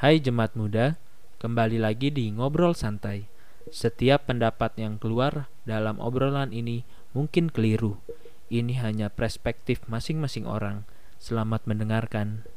[0.00, 0.96] Hai jemaat muda,
[1.44, 3.28] kembali lagi di Ngobrol Santai.
[3.68, 8.00] Setiap pendapat yang keluar dalam obrolan ini mungkin keliru.
[8.48, 10.88] Ini hanya perspektif masing-masing orang.
[11.20, 12.48] Selamat mendengarkan.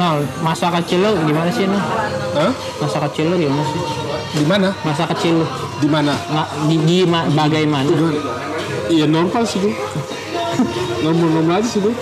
[0.00, 2.19] Nah, masa kecil lo gimana sih, Nah?
[2.30, 2.50] Hah?
[2.78, 3.80] Masa kecil lo gimana sih?
[4.38, 4.68] Di mana?
[4.82, 5.46] Masa kecil lo?
[5.80, 6.14] Di mana?
[6.14, 7.90] Nggak, di, di ma- bagaimana?
[8.86, 9.74] Iya normal sih tuh.
[11.00, 11.94] normal normal aja sih tuh.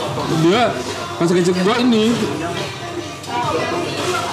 [0.44, 0.72] Dia
[1.16, 2.12] masa kecil gua ini.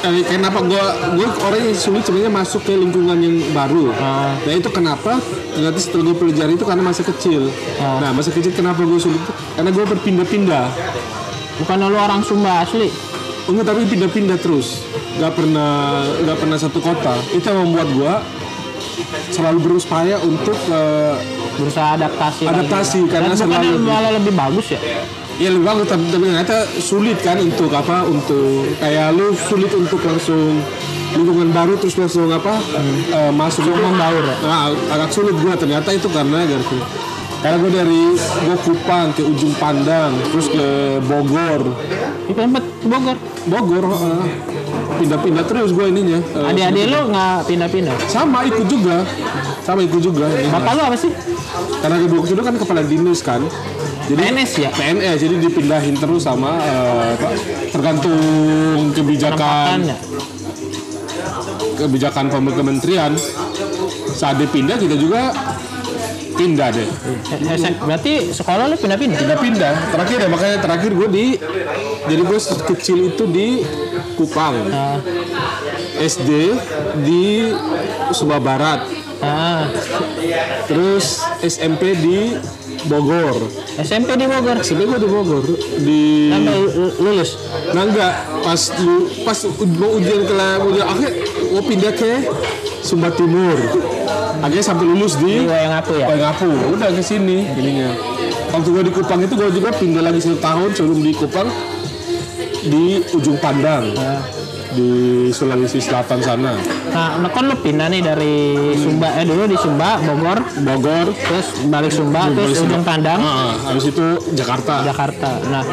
[0.05, 0.83] Eh, kenapa gua
[1.17, 3.89] gua orang yang sulit sebenarnya masuk ke lingkungan yang baru.
[3.97, 4.37] Ah.
[4.37, 5.17] Nah itu kenapa?
[5.55, 7.49] Nanti setelah gue pelajari itu karena masa kecil.
[7.79, 8.03] Ah.
[8.03, 9.17] Nah masa kecil kenapa gue sulit?
[9.55, 10.65] Karena gue berpindah-pindah.
[11.57, 12.91] Bukan lo orang Sumba asli.
[13.45, 14.83] Enggak tapi pindah-pindah terus.
[15.15, 15.71] Gak pernah
[16.21, 17.15] gak pernah satu kota.
[17.31, 18.13] Itu yang membuat gua
[19.31, 21.15] selalu berupaya untuk eh,
[21.55, 22.43] Berusaha adaptasi.
[22.43, 23.11] Adaptasi, lagi.
[23.11, 24.79] karena Dan selalu- malah lebih bagus ya?
[25.35, 29.99] Ya lebih bagus tapi, tapi ternyata sulit kan untuk apa untuk kayak lu sulit untuk
[29.99, 30.63] langsung
[31.11, 32.59] lingkungan baru terus langsung apa
[33.07, 34.35] eh, masuk Lingkungan baru ya?
[34.43, 34.59] Nah,
[34.91, 36.75] agak sulit gua ternyata itu karena gitu.
[37.35, 41.61] Karena gue dari gue Kupang ke ujung Pandang terus ke Bogor
[42.25, 43.17] Itu tempat Bogor.
[43.45, 44.23] Bogor eh,
[44.95, 47.95] pindah-pindah terus gue ininya Eh, Adik-adik lo nggak pindah-pindah?
[48.05, 49.03] sama ikut juga
[49.61, 51.11] sama ikut juga Bapak lo apa sih?
[51.77, 53.41] karena kedua kedua kan kepala dinas kan
[54.05, 54.69] jadi PNS ya?
[54.71, 57.29] PNS jadi dipindahin terus sama apa,
[57.69, 58.17] tergantung
[58.91, 59.97] kebijakan Penempatannya.
[61.75, 63.11] kebijakan pem- kementerian
[64.09, 65.33] saat dipindah kita juga
[66.35, 69.17] pindah deh Eh, eh, Berarti sekolah lo pindah-pindah?
[69.17, 71.25] pindah pindah terakhir ya makanya terakhir gue di
[72.05, 73.47] jadi gue kecil itu di
[74.13, 74.99] Kupang Ah,
[75.97, 76.29] SD
[77.01, 77.51] di
[78.11, 78.83] Sumba Barat
[79.19, 79.67] ah.
[80.65, 82.35] terus SMP di
[82.85, 83.35] Bogor
[83.75, 84.61] SMP di Bogor.
[84.61, 85.43] SMP gue di Bogor
[85.79, 87.29] di Sampai lu- lulus.
[87.73, 89.35] Nah enggak, pas lu pas
[89.73, 91.11] mau ujian kelas ujian akhir
[91.49, 92.11] mau pindah ke
[92.79, 93.57] Sumba Timur.
[94.43, 96.05] Akhirnya sampai lulus Di di Wayangapu ya?
[96.09, 96.49] Waingapu.
[96.75, 97.89] Udah ke sini ininya.
[98.51, 101.47] Waktu gue di Kupang itu gue juga pindah lagi satu tahun sebelum di Kupang
[102.65, 103.93] di ujung Pandang
[104.75, 104.89] di
[105.31, 106.53] Sulawesi Selatan sana.
[106.91, 108.35] Nah, nah, kan lu pindah nih dari
[108.75, 112.69] Sumba, eh dulu di Sumba, Bogor, Bogor, terus balik Sumba, Balik terus Sumba.
[112.75, 114.83] ujung Pandang, ah, habis itu Jakarta.
[114.83, 115.31] Jakarta.
[115.47, 115.63] Nah,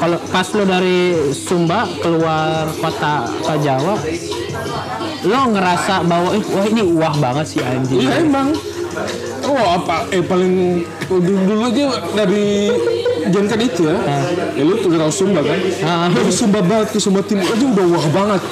[0.00, 0.98] kalau pas lu dari
[1.32, 3.94] Sumba keluar kota ke Jawa,
[5.26, 8.06] lo ngerasa bahwa eh, wah ini wah banget sih anjing.
[8.06, 8.54] Iya emang.
[9.46, 10.08] Oh apa?
[10.14, 12.70] Eh paling dulu, dulu aja dari
[13.30, 13.98] jangan kan itu ya.
[14.54, 15.58] Ya lu tuh dari Sumba kan.
[15.82, 16.08] Ah.
[16.10, 18.42] Dari Sumba Barat ke Sumba Timur aja udah wah banget.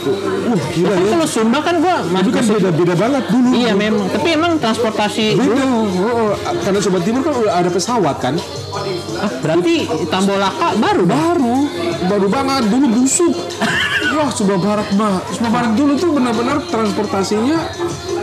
[0.51, 1.07] Wah gila ya.
[1.15, 3.49] Kalau Sumba kan gua Tapi kan beda-beda banget dulu.
[3.55, 5.63] Iya memang, tapi emang transportasi Beda.
[5.63, 6.33] Oh, oh.
[6.63, 8.35] Karena Sumba Timur kan udah ada pesawat kan.
[9.23, 11.05] ah, berarti Tambolaka baru.
[11.07, 11.55] Baru,
[12.11, 13.35] baru banget dulu busuk.
[14.15, 15.19] Wah, Sumba Barat mah.
[15.35, 17.59] Sumba Barat dulu tuh benar-benar transportasinya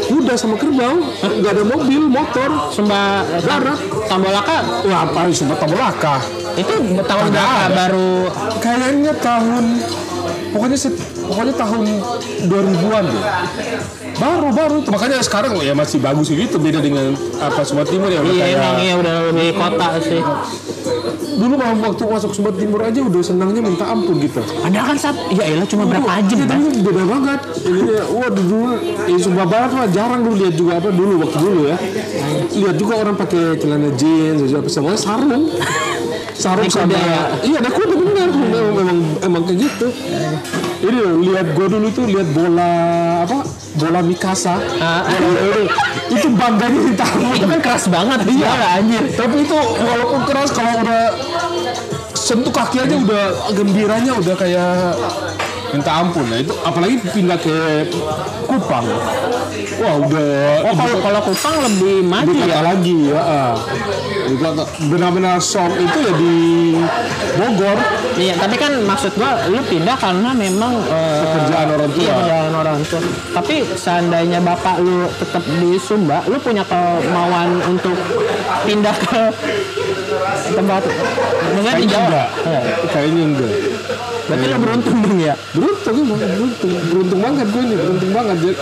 [0.07, 2.50] kuda sama kerbau, nggak ada mobil, motor.
[2.72, 3.79] Sumba Barat.
[4.07, 4.57] Tambolaka
[4.88, 6.19] Wah, apa Sumba Tambolaka?
[6.51, 6.75] itu
[7.07, 8.28] tahun berapa baru
[8.59, 9.63] Kayaknya tahun
[10.51, 10.96] pokoknya set,
[11.31, 11.81] pokoknya tahun
[12.51, 13.24] 2000-an deh.
[14.19, 14.91] Baru baru tuh.
[14.91, 18.57] makanya sekarang ya masih bagus gitu beda dengan apa Sumba Timur ya udah Iya kayak
[18.59, 20.22] emang iya udah lebih kota sih.
[21.38, 24.42] Dulu mah waktu masuk Sumba Timur aja udah senangnya minta ampun gitu.
[24.42, 26.58] Padahal kan saat ya elah cuma berapa jam Iya, kan?
[26.59, 27.40] dulu beda banget.
[27.62, 31.62] Ini wah dulu di Sumba Barat mah jarang dulu lihat juga apa dulu waktu dulu
[31.69, 31.78] ya.
[32.52, 35.46] Lihat juga orang pakai celana jeans, baju apa semuanya sarung.
[36.31, 37.22] Sarung sama ya?
[37.46, 39.88] iya ada kuda benar memang emang kayak gitu.
[40.81, 42.74] Ini loh, lihat gua dulu tuh lihat bola
[43.30, 43.46] apa
[43.78, 44.59] bola Mikasa.
[44.80, 45.06] Ah.
[45.08, 45.70] Bola
[46.12, 47.36] itu bangganya ampun.
[47.36, 49.04] Itu kan keras banget iya anjir.
[49.16, 51.04] Tapi itu walaupun keras kalau udah
[52.16, 53.24] sentuh kaki aja udah
[53.56, 54.96] gembiranya udah kayak
[55.72, 56.26] minta ampun.
[56.26, 57.88] Nah itu apalagi pindah ke
[58.44, 58.86] Kupang.
[59.78, 62.60] Wah udah Oh kalau kalau Kupang lebih maju ya.
[62.62, 63.56] lagi ya.
[64.34, 66.36] kota- Benar-benar shock itu ya di
[67.34, 67.78] Bogor.
[68.13, 72.01] Iya, tapi kan maksud gua lu pindah karena memang eh, Pekerjaan orang tua.
[72.01, 73.00] Iya, pekerjaan orang tua.
[73.31, 77.95] Tapi seandainya bapak lu tetap di Sumba, lu punya kemauan untuk
[78.62, 79.22] pindah ke
[80.51, 82.04] tempat Maksudnya di Kayaknya Jawa.
[82.04, 82.30] enggak.
[82.42, 82.62] Iya.
[82.90, 83.51] Kayaknya enggak.
[84.27, 85.35] Berarti lu beruntung dong ya.
[85.53, 88.35] Beruntung beruntung, beruntung banget gue ini, beruntung banget.
[88.41, 88.56] Jadi,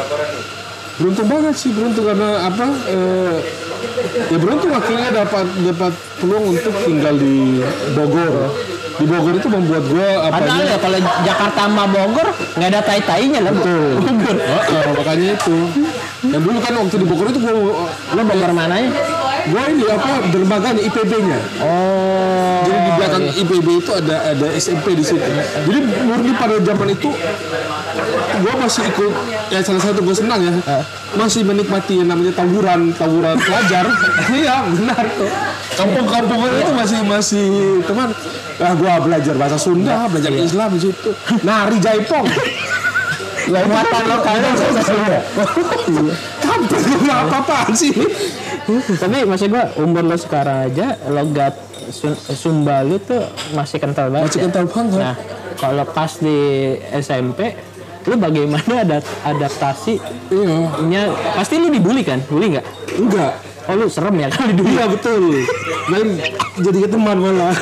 [1.00, 2.66] beruntung banget sih, beruntung karena apa?
[2.92, 3.36] eh,
[4.30, 7.64] ya beruntung akhirnya dapat dapat peluang untuk tinggal di
[7.96, 8.36] Bogor.
[9.00, 12.28] di Bogor itu membuat gue apa Padahal ya kalau Jakarta sama Bogor
[12.60, 13.54] nggak ada tai-tainya lah.
[13.56, 13.96] Betul.
[14.04, 15.56] Heeh, makanya itu.
[16.28, 17.54] Yang dulu kan waktu di Bogor itu gue
[18.12, 18.92] Lo Bogor mananya?
[19.50, 21.40] Gue ini apa dermaganya IPB-nya.
[21.62, 22.62] Oh.
[22.66, 25.30] Jadi di belakang IPB itu ada ada SMP di situ.
[25.66, 27.10] Jadi murni pada zaman itu
[28.40, 29.14] gue masih ikut
[29.50, 30.54] ya salah satu gue senang ya.
[31.18, 33.86] Masih menikmati yang namanya tawuran tawuran pelajar.
[34.30, 35.32] Iya benar tuh.
[35.74, 37.48] Kampung-kampung itu masih masih
[37.82, 38.14] teman.
[38.62, 41.10] Ah gue belajar bahasa Sunda belajar Islam di situ.
[41.42, 42.28] Nari jaipong
[43.50, 45.20] Lah muatan lokalnya bahasa Sunda.
[46.40, 47.94] kampung gue apa-apaan sih
[49.02, 51.58] Tapi maksud gua umur lo sekarang aja logat
[52.38, 53.26] Sumba lu tuh
[53.58, 54.30] masih kental banget.
[54.30, 54.44] Masih ya?
[54.46, 55.02] kental banget.
[55.02, 55.16] Nah,
[55.58, 56.38] kalau pas di
[56.94, 57.58] SMP
[58.06, 58.98] lu bagaimana ada
[59.28, 60.02] adaptasi
[60.86, 62.22] iya pasti lu dibully kan?
[62.30, 62.66] Bully nggak?
[62.94, 63.34] enggak
[63.70, 64.78] Oh lu serem ya kalau dibully.
[64.82, 65.24] Iya betul.
[65.94, 66.08] Dan
[66.58, 67.54] jadi teman malah.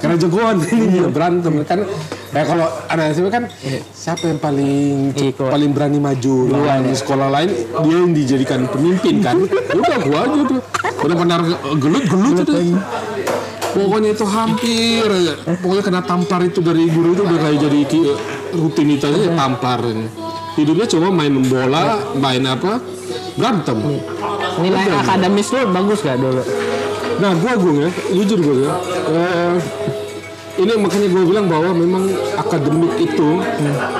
[0.00, 1.84] Karena jagoan ini berantem kan.
[2.34, 3.46] Ya kalau anak SMP kan
[3.94, 5.38] siapa yang paling Ikut.
[5.38, 9.38] paling berani maju lawan di sekolah lain dia yang dijadikan pemimpin kan.
[9.70, 10.60] Udah gua aja tuh.
[11.06, 11.38] Udah pernah
[11.78, 12.74] gelut-gelut itu.
[13.74, 15.34] Pokoknya itu hampir aja.
[15.62, 17.80] Pokoknya kena tampar itu dari guru itu udah kayak jadi
[18.54, 19.82] rutinitasnya tampar.
[20.54, 22.78] Hidupnya cuma main bola, main apa,
[23.34, 23.78] berantem.
[24.62, 26.42] Nilai akademis lu bagus gak dulu?
[27.14, 28.70] Nah, gua gue ya, jujur gue ya.
[29.10, 29.54] eh,
[30.54, 32.04] ini makanya gue bilang bahwa memang
[32.38, 33.28] akademik itu,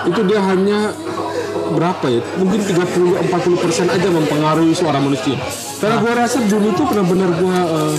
[0.06, 0.94] itu dia hanya
[1.74, 2.20] berapa ya?
[2.38, 5.34] Mungkin 30-40 persen aja mempengaruhi seorang manusia.
[5.82, 7.94] Karena gue rasa dulu itu benar-benar gue eh,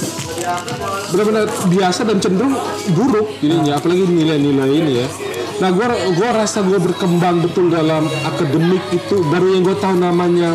[1.11, 2.55] benar-benar biasa dan cenderung
[2.95, 5.07] buruk jadinya, apalagi nilai-nilai ini ya.
[5.55, 5.87] Nah, gue
[6.19, 10.51] gua rasa gue berkembang betul dalam akademik itu baru yang gue tahu namanya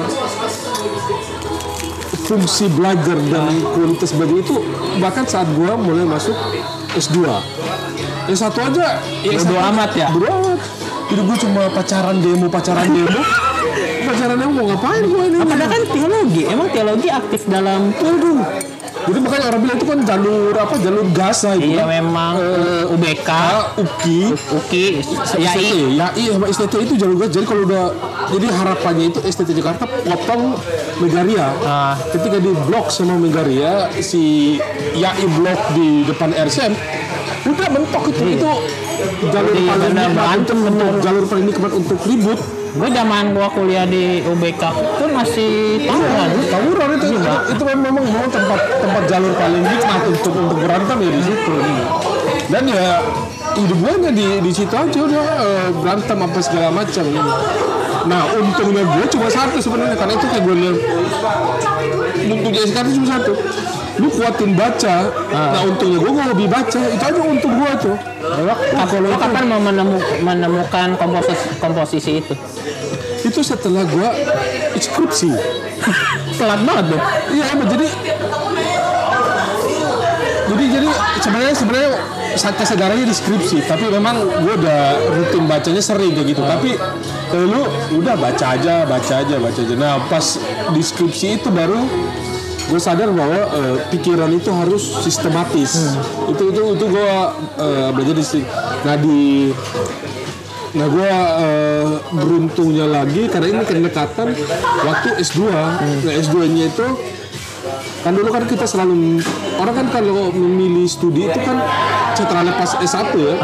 [2.29, 4.55] fungsi belajar dan kualitas belajar itu
[5.03, 6.37] bahkan saat gua mulai masuk
[6.95, 7.27] S2
[8.31, 8.89] S1 aja
[9.21, 10.09] ya Bodo S1 amat ya?
[10.11, 10.61] bodo amat
[11.07, 13.21] jadi gua cuma pacaran demo pacaran demo
[14.05, 18.39] pacaran demo mau ngapain gua ini Padahal kan teologi, emang teologi aktif dalam Waduh.
[19.01, 21.89] jadi makanya orang bilang itu kan jalur apa jalur gasa itu Iya kan.
[21.91, 23.31] memang eh, UBK,
[23.75, 24.21] UKI
[24.53, 24.87] UKI,
[25.25, 25.79] STT, YAI.
[25.97, 27.33] ya iya sama STT itu jalur gas.
[27.33, 27.85] Jadi kalau udah
[28.29, 30.55] jadi harapannya itu STT Jakarta potong
[31.01, 31.49] Megaria.
[31.65, 31.97] Ah.
[32.13, 34.57] Ketika di blok sama Megaria si
[34.95, 36.73] YAI blok di depan RSM
[37.41, 38.53] udah mentok itu itu
[39.33, 40.93] jalur Iya, paling berantem, benar.
[41.01, 42.41] jalur paling nikmat untuk ribut.
[42.71, 46.29] Gue zaman gua kuliah di UBK pun masih tawuran.
[46.47, 51.11] Tawuran itu, itu, itu memang memang tempat tempat jalur paling nikmat untuk untuk berantem ya
[51.11, 51.55] di situ.
[52.51, 53.03] Dan ya
[53.59, 53.79] hidup
[54.15, 57.05] di di situ aja udah eh, berantem apa segala macam.
[58.07, 60.79] Nah untungnya gue cuma satu sebenarnya karena itu kayak gue bilang
[62.31, 63.33] untungnya sekarang cuma satu.
[64.01, 67.97] Lu kuatin baca, nah untungnya gue gak hobi baca, itu aja untung gue tuh.
[68.21, 72.35] Lo kapan, lo kapan mau menemu- menemukan komposisi, komposisi itu?
[73.21, 74.09] Itu setelah gue
[74.81, 75.31] skripsi.
[76.41, 77.03] Telat banget dong.
[77.37, 77.87] Iya emang jadi
[80.51, 80.89] jadi jadi
[81.23, 81.91] sebenarnya sebenarnya
[82.35, 84.83] saat kesadarannya di skripsi tapi memang gue udah
[85.15, 86.75] rutin bacanya sering kayak gitu tapi
[87.31, 87.63] kalau lu
[88.03, 90.39] udah baca aja baca aja baca aja nah pas
[90.75, 91.79] di skripsi itu baru
[92.71, 95.99] gue sadar bahwa eh, pikiran itu harus sistematis
[96.31, 97.11] itu itu itu gue
[97.91, 98.47] belajar di sini.
[98.87, 99.51] nah di
[100.71, 101.11] Nah gue
[102.15, 104.29] beruntungnya lagi karena ini kedekatan
[104.87, 105.51] waktu S2.
[106.07, 106.87] Nah S2 nya itu
[108.01, 109.21] kan dulu kan kita selalu
[109.61, 111.59] orang kan kalau memilih studi itu kan
[112.15, 113.35] setelah lepas S1 ya.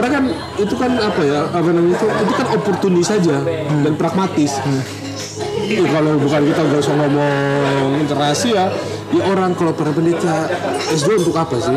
[0.00, 0.24] Orang kan
[0.56, 3.36] itu kan apa ya apa namanya itu itu kan oportunis saja
[3.84, 4.56] dan pragmatis.
[5.66, 8.70] Ya, kalau bukan kita nggak usah ngomong interaksi ya,
[9.10, 10.22] ya orang kalau para peneliti
[10.94, 11.74] S2 untuk apa sih?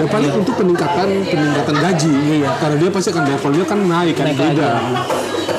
[0.00, 2.14] Ya paling untuk peningkatan peningkatan gaji.
[2.56, 4.68] Karena dia pasti akan levelnya kan naik kan Naik beda.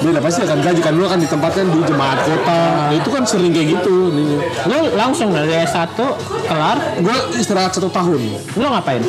[0.02, 2.62] Beda pasti akan gaji kan dulu kan ditempatkan di jemaat kota.
[2.90, 4.10] Nah, itu kan sering kayak gitu.
[4.10, 4.42] Nih.
[4.66, 5.94] Lo langsung dari S1
[6.50, 8.18] kelar, Gue istirahat satu tahun.
[8.58, 9.06] lo ngapain?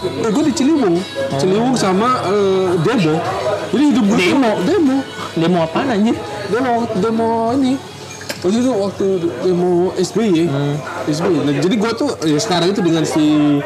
[0.00, 0.96] Eh, gue di Ciliwung,
[1.36, 3.20] Ciliwung sama eh, demo.
[3.68, 4.50] Jadi hidup gue Demo?
[4.64, 4.96] demo,
[5.36, 6.16] Demo apaan anjir?
[6.50, 7.74] Demo, demo ini.
[8.40, 9.06] Waktu itu waktu
[9.44, 10.48] demo SBY,
[11.08, 11.36] SBY.
[11.44, 13.60] Nah, jadi gue tuh ya sekarang itu dengan si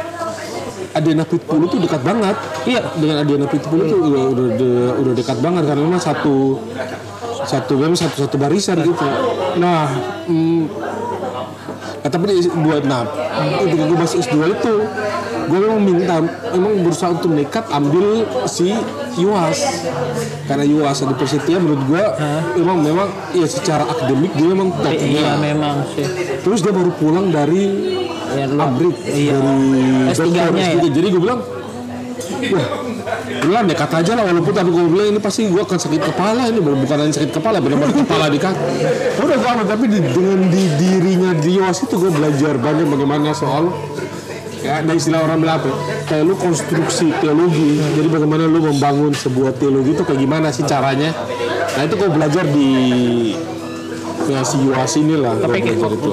[0.94, 2.36] Adena Pitbull itu dekat banget.
[2.66, 2.82] Iya.
[2.98, 6.58] Dengan Adena Pitbull itu udah, udah, udah, udah dekat banget karena memang satu
[7.44, 9.06] satu memang satu satu barisan gitu.
[9.58, 9.90] Nah,
[10.26, 10.62] mm,
[12.04, 13.08] Nah, tapi buat nah
[13.64, 14.74] ketika gue masuk S2 itu
[15.44, 16.16] gue memang minta
[16.52, 18.72] memang berusaha untuk nekat ambil si
[19.16, 19.58] UAS
[20.44, 22.02] karena UAS di Persetia menurut gue
[22.58, 26.06] memang memang ya secara akademik dia memang top Iya memang sih.
[26.40, 27.64] terus dia baru pulang dari
[28.34, 29.38] Ya, Abrik iya.
[29.38, 30.66] dari S3-nya dokter, ya?
[30.74, 30.90] S3.
[30.90, 31.40] jadi gue bilang
[32.50, 32.66] wah
[33.46, 36.58] udah nekat aja lah walaupun tapi gue bilang ini pasti gue akan sakit kepala ini
[36.58, 38.58] bukan hanya sakit kepala benar-benar kepala di kaki
[39.22, 43.70] udah gue tapi di, dengan di dirinya Dios itu gue belajar banyak bagaimana soal
[44.64, 45.76] ya ada istilah orang apa ya,
[46.08, 51.12] kayak lu konstruksi teologi jadi bagaimana lu membangun sebuah teologi itu kayak gimana sih caranya
[51.76, 52.72] nah itu gue belajar di
[54.24, 56.10] ya si Yuas lah Tapi gua kayak itu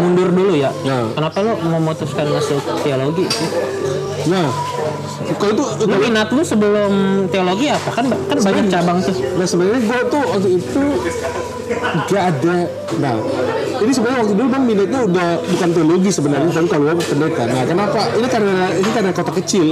[0.00, 0.72] mundur dulu ya.
[0.80, 1.04] Ya.
[1.12, 3.48] Kenapa lo memutuskan masuk teologi sih?
[4.26, 4.48] nah
[5.38, 6.92] kalau itu Lu minat lu sebelum
[7.30, 7.90] teologi apa?
[7.94, 9.14] Kan kan banyak cabang tuh.
[9.36, 10.82] Nah sebenarnya gue tuh waktu itu
[12.06, 12.56] gak ada.
[13.02, 13.14] Nah
[13.82, 17.42] ini sebenarnya waktu dulu bang minatnya udah bukan teologi sebenarnya, tapi kalau gue pendeta.
[17.50, 18.00] Nah kenapa?
[18.14, 19.66] Ini karena ini karena kota kecil.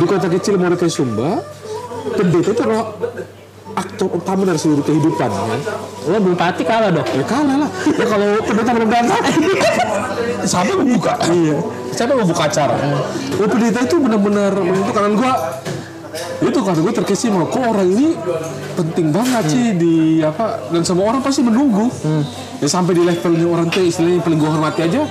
[0.00, 1.40] Di kota kecil Moretai Sumba,
[2.14, 2.92] pendeta itu adalah
[3.70, 5.30] aktor utama dari seluruh kehidupan.
[5.30, 5.56] Ya.
[6.10, 7.06] Lo bupati kalah dong.
[7.16, 7.70] Ya kalah lah.
[7.86, 9.04] Ya kalau pendeta benar
[10.50, 11.12] siapa membuka?
[11.28, 11.56] Iya.
[11.92, 12.76] Siapa membuka acara?
[13.40, 15.32] Oh pendeta itu benar-benar menentukan gua
[16.40, 18.18] itu karena gue terkesima kok orang ini
[18.74, 21.86] penting banget sih di apa dan semua orang pasti menunggu.
[22.60, 25.02] Ya sampai di levelnya orang tuh istilahnya yang paling gue hormati aja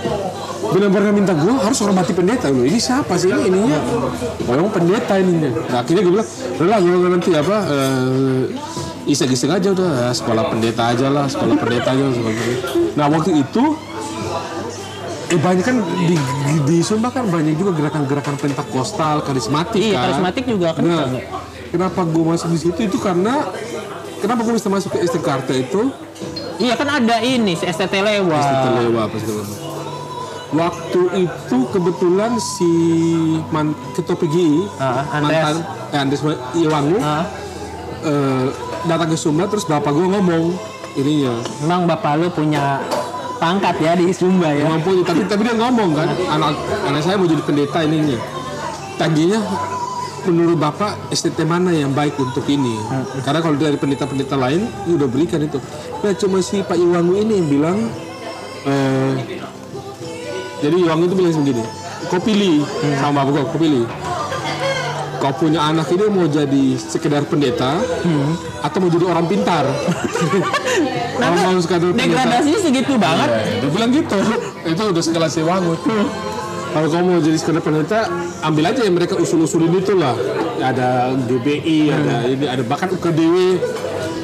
[0.60, 2.52] benar-benar minta gue harus hormati pendeta.
[2.52, 3.48] Loh ini siapa sih ini?
[3.48, 3.80] Ininya
[4.46, 5.50] oh emang pendeta ininya.
[5.72, 6.30] Nah akhirnya gue bilang
[6.60, 8.44] udah lah gue nanti apa eh,
[9.10, 12.06] iseng-iseng aja udah sekolah pendeta aja lah sekolah pendeta aja
[12.94, 13.74] nah waktu itu
[15.30, 20.02] eh banyak kan di, di, di Sumba kan banyak juga gerakan-gerakan pentakostal karismatik Iya, kan
[20.08, 20.82] karismatik juga kan.
[20.82, 21.06] Nah,
[21.70, 23.46] kenapa gue masuk di situ itu karena
[24.18, 25.94] kenapa gue bisa masuk ke Istiqarta itu
[26.58, 28.36] Iya kan ada ini si STT Lewa.
[28.36, 29.68] Apa segala macam.
[30.50, 32.72] Waktu itu kebetulan si
[33.48, 35.46] man, ketua PGI Ah, Andreas.
[35.46, 35.56] mantan
[35.88, 36.22] eh, Andres
[36.54, 37.24] Iwangu Ah,
[38.02, 38.46] eh,
[38.84, 40.58] datang ke Sumba terus bapak gue ngomong
[40.96, 42.82] ininya memang bapak lu punya
[43.40, 44.68] pangkat ya di Sumba ya.
[44.68, 48.20] mampu tapi tapi dia ngomong kan anak anak saya mau jadi pendeta ininya.
[49.00, 49.40] Tadinya
[50.28, 52.76] menurut bapak STT mana yang baik untuk ini?
[53.24, 55.58] Karena kalau dari pendeta-pendeta lain ini udah berikan itu.
[56.04, 57.78] Nah cuma si Pak Iwangu ini yang bilang
[58.68, 59.14] eh,
[60.60, 61.64] jadi Iwangu itu bilang begini
[62.08, 62.66] kau pilih
[62.98, 63.86] sama bapak kau pilih
[65.20, 67.78] kau punya anak ini mau jadi sekedar pendeta
[68.64, 69.68] atau mau jadi orang pintar?
[71.20, 72.08] Kalau mau sekedar pendeta.
[72.08, 73.30] Degradasinya segitu banget.
[73.60, 74.18] dia bilang gitu.
[74.72, 75.80] Itu udah sekelas Iwangut
[76.70, 78.00] kalau kamu mau jadi sekedar pendeta
[78.46, 80.14] ambil aja yang mereka usul-usulin itu lah.
[80.62, 83.58] Ada GBI ada ini ada bahkan UKDW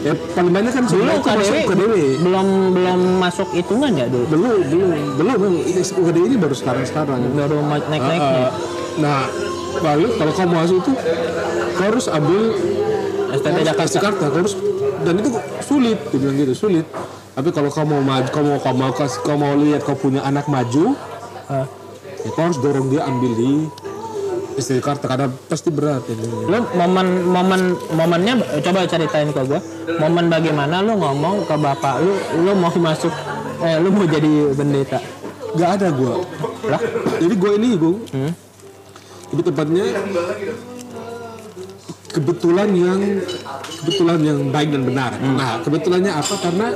[0.06, 2.48] ya paling banyak kan Dulu UKDW UKDW belum
[2.78, 4.26] belum masuk hitungan ya dulu.
[4.30, 4.90] belum belum.
[5.18, 5.54] Belum.
[5.74, 8.54] UKDW ini baru sekarang sekarang Baru naik-naiknya.
[8.96, 9.28] Nah
[9.84, 10.92] lalu kalau kamu masuk itu
[11.76, 12.42] kau harus ambil
[13.36, 13.94] STT Jakarta.
[14.00, 14.54] Jakarta kau harus
[15.04, 15.30] dan itu
[15.62, 16.86] sulit dia bilang gitu sulit
[17.36, 20.24] tapi kalau kamu mau maju kamu mau kamu mau kasih kamu mau lihat kau punya
[20.24, 20.96] anak maju
[22.24, 23.52] ya kau harus dorong dia ambil di
[24.56, 26.48] SD Jakarta karena pasti berat ini.
[26.48, 27.62] Lu momen momen
[27.92, 29.60] momennya coba ceritain ke gua.
[30.00, 33.12] Momen bagaimana lu ngomong ke bapak lu lu mau masuk
[33.60, 35.00] eh lu mau jadi pendeta.
[35.60, 36.24] Gak ada gua.
[36.72, 36.80] Lah,
[37.20, 37.96] Jadi gua ini gua.
[38.16, 38.32] Hmm.
[39.36, 39.84] Itu tempatnya
[42.08, 43.00] kebetulan yang
[43.84, 45.12] kebetulan yang baik dan benar.
[45.20, 45.36] Hmm.
[45.36, 46.36] Nah kebetulannya apa?
[46.40, 46.68] Karena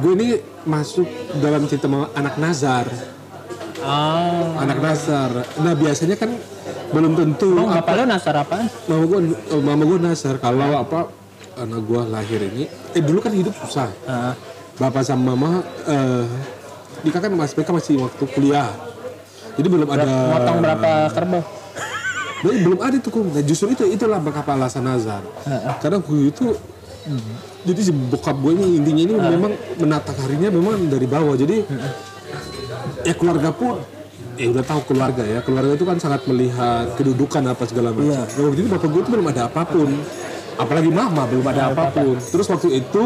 [0.00, 0.28] gue ini
[0.64, 1.04] masuk
[1.44, 2.88] dalam cerita anak Nazar.
[3.84, 5.44] oh, Anak Nazar.
[5.60, 6.32] Nah biasanya kan
[6.88, 8.64] belum tentu Emang bapak lu nasar apa?
[8.88, 9.20] mama gue
[9.60, 11.12] mama gue Nazar kalau apa
[11.60, 12.64] anak gue lahir ini
[12.96, 14.32] eh dulu kan hidup susah Ah,
[14.80, 16.24] bapak sama mama eh
[17.04, 18.72] nikah kan mas mereka masih waktu kuliah
[19.60, 21.42] jadi belum ada motong berapa kerbau?
[22.38, 25.26] Jadi belum ada tuh kum nah, justru itu itulah kenapa alasan Nazar
[25.82, 26.54] karena gue itu
[27.64, 31.34] jadi si bokap gue ini intinya ini memang menata karirnya memang dari bawah.
[31.36, 31.64] Jadi
[33.04, 33.80] ya keluarga pun
[34.38, 35.40] ya udah tahu keluarga ya.
[35.42, 38.08] Keluarga itu kan sangat melihat kedudukan apa segala macam.
[38.08, 38.22] Iya.
[38.24, 39.88] Nah, waktu itu bapak gue itu belum ada apa pun.
[40.58, 42.16] Apalagi mama belum ada apa pun.
[42.18, 43.02] Terus waktu itu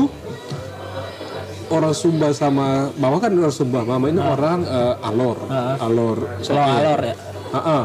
[1.73, 3.83] orang Sumba sama mama kan orang Sumba.
[3.83, 5.39] Mama ini orang eh, Alor.
[5.81, 6.19] Alor.
[6.45, 7.15] Solo alor ya.
[7.53, 7.85] Ah,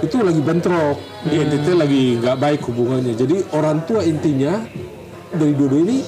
[0.00, 0.96] itu lagi bentrok.
[1.24, 3.14] Di NTT lagi nggak baik hubungannya.
[3.16, 4.60] Jadi orang tua intinya
[5.32, 6.00] dari dua ini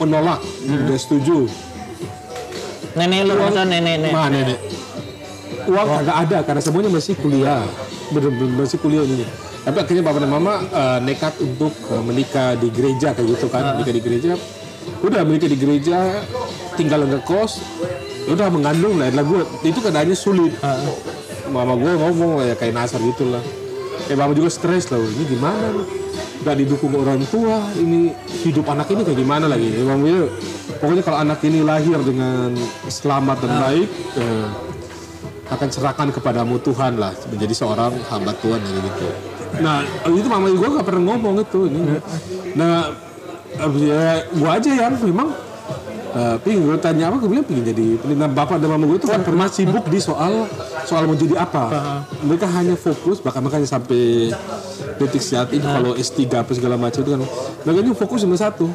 [0.00, 0.40] menolak.
[0.44, 1.48] Tidak setuju.
[2.96, 4.12] Nenek lu masa nenek nenek.
[4.12, 4.58] mah nenek.
[5.70, 7.62] Uang kagak ada karena semuanya masih kuliah.
[8.10, 12.72] Bener-bener masih kuliah ini tapi akhirnya bapak dan mama eh, nekat untuk eh, menikah di
[12.72, 13.76] gereja kayak gitu kan.
[13.76, 14.32] Menikah di gereja.
[15.04, 16.24] Udah menikah di gereja
[16.80, 17.60] tinggal ngekos.
[18.32, 19.12] Udah mengandung lah.
[19.12, 20.56] Lah gue itu keadaannya sulit
[21.50, 23.42] mama gue ngomong ya kayak nasar gitu lah
[24.08, 25.86] eh mama juga stres lah ini gimana nih?
[26.40, 29.76] Gak didukung orang tua ini hidup anak ini kayak gimana lagi?
[29.76, 30.32] Ya, mama gue,
[30.80, 32.56] pokoknya kalau anak ini lahir dengan
[32.88, 34.48] selamat dan baik eh,
[35.52, 39.08] akan serahkan kepadamu Tuhan lah menjadi seorang hamba Tuhan kayak gitu
[39.58, 41.98] nah itu mama gue gak pernah ngomong itu ini.
[42.54, 42.94] Nah
[43.82, 45.34] ya gue aja yang memang
[46.14, 49.08] uh, pingin gue tanya apa gue bilang pingin jadi penelitian bapak dan mama gue itu
[49.08, 50.46] kan pernah sibuk di soal
[50.84, 51.64] soal mau jadi apa.
[52.24, 54.32] Mereka hanya fokus bahkan makanya sampai
[55.00, 57.20] detik saat ini kalau S3 apa segala macam itu kan
[57.64, 58.66] mereka ini fokus cuma satu.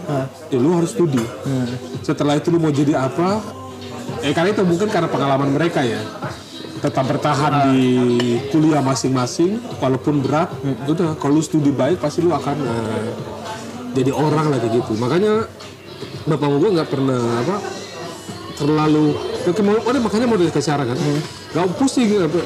[0.50, 1.22] Ya lu harus studi.
[2.02, 3.44] Setelah itu lu mau jadi apa?
[4.24, 6.02] Eh karena itu mungkin karena pengalaman mereka ya.
[6.76, 7.82] Tetap bertahan di
[8.54, 10.54] kuliah masing-masing walaupun berat
[10.86, 13.10] udah kalau lu studi baik pasti lu akan eh,
[13.98, 14.94] jadi orang lagi gitu.
[15.00, 15.50] Makanya
[16.26, 17.56] bapak gue nggak pernah apa
[18.56, 19.14] terlalu
[19.46, 20.98] Oke, mau, oh, makanya mau cara kan.
[21.54, 22.42] Nggak pusing apa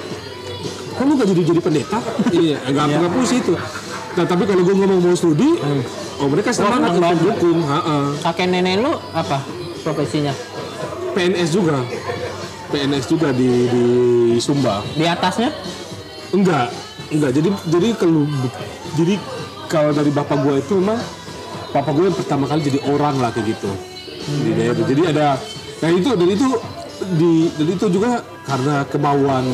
[1.00, 2.00] kamu gak jadi jadi pendeta?
[2.36, 3.56] Iya nggak nggak pusing itu.
[4.20, 5.56] Nah tapi kalau gue ngomong mau studi
[6.20, 7.24] oh mereka semangat senang banget.
[7.24, 7.60] dukung
[8.20, 9.40] kakek nenek lu apa
[9.80, 10.36] profesinya?
[11.16, 11.80] PNS juga.
[12.70, 13.86] PNS juga di di
[14.44, 14.84] Sumba.
[14.92, 15.56] Di atasnya?
[16.36, 16.76] Enggak
[17.16, 17.32] enggak.
[17.32, 18.28] Jadi jadi kalau
[19.00, 19.16] jadi
[19.72, 21.00] kalau dari bapak gue itu memang
[21.70, 23.72] bapak gue yang pertama kali jadi orang lah kayak gitu.
[24.30, 25.28] Di daerah jadi ada
[25.80, 26.48] nah itu dan itu
[27.16, 28.12] di dan itu juga
[28.44, 29.46] karena kemauan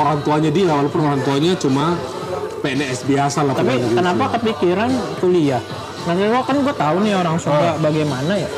[0.00, 2.00] orang tuanya dia walaupun orang tuanya cuma
[2.64, 4.00] PNS biasa lah tapi gitu.
[4.00, 5.60] kenapa kepikiran kuliah?
[6.06, 8.48] Nanti lo kan gue tahu nih orang Sumba bagaimana ya.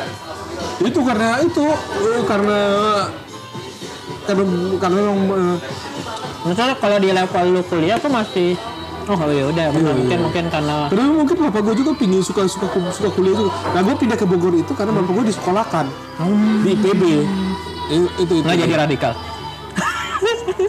[0.78, 1.64] Itu karena itu
[2.06, 2.60] eh, karena
[4.28, 4.44] karena
[4.78, 5.56] karena memang eh,
[6.46, 8.54] misalnya kalau di level lu kuliah tuh masih
[9.08, 10.18] oh ya udah Iya, mungkin iya.
[10.20, 13.50] mungkin karena Karena mungkin bapak gue juga pingin suka suka suka kuliah juga.
[13.72, 15.86] Nah gue pindah ke Bogor itu karena bapak gue disekolahkan
[16.64, 17.02] di IPB.
[17.88, 18.44] Itu itu.
[18.44, 19.12] nggak jadi radikal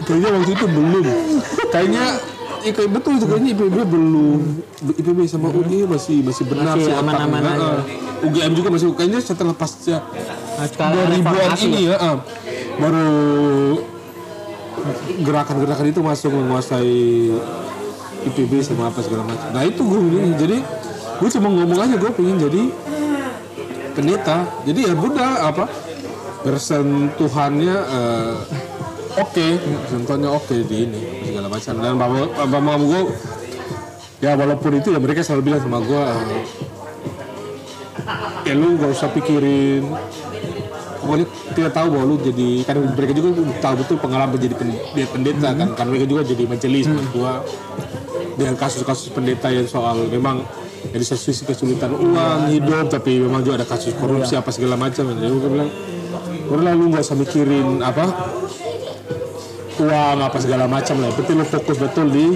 [0.08, 1.06] Kayaknya waktu itu belum.
[1.68, 2.04] Kayaknya
[2.60, 4.40] kayak betul itu kayaknya IPB belum.
[4.96, 7.56] IPB sama UI masih masih benar Masih aman-aman aja.
[7.84, 8.08] Heeh.
[8.20, 12.16] UGM juga masih kayaknya setelah pasca nah, sekarang 2000-an reformasi ini ya, ah,
[12.76, 13.08] baru
[15.24, 17.32] gerakan-gerakan itu masuk menguasai
[18.26, 19.48] IPB sama apa segala macam.
[19.52, 20.58] Nah itu gue bilang jadi
[21.20, 22.62] gue cuma ngomong aja gue pengen jadi
[23.96, 24.36] pendeta.
[24.64, 25.64] Jadi ya udah apa
[26.40, 28.34] bersentuhannya eh,
[29.20, 29.46] oke,
[29.92, 31.72] sentuhannya oke di ini segala macam.
[31.80, 33.02] Dan bapak bapak mama gue
[34.20, 36.44] ya walaupun itu ya mereka selalu bilang sama gue eh,
[38.48, 39.84] ya lu gak usah pikirin.
[41.00, 43.28] Pokoknya tidak tahu bahwa lu jadi karena mereka juga
[43.64, 45.72] tahu betul pengalaman jadi pen- dia pendeta kan.
[45.72, 47.32] Karena mereka juga jadi majelis buat gua
[48.40, 50.40] dengan kasus-kasus pendeta yang soal memang
[50.88, 55.28] dari sisi kesulitan uang hidup tapi memang juga ada kasus korupsi apa segala macam jadi
[55.28, 55.68] gue bilang
[56.48, 58.08] udah lu nggak usah mikirin apa
[59.76, 62.32] uang apa segala macam lah betul lu fokus betul di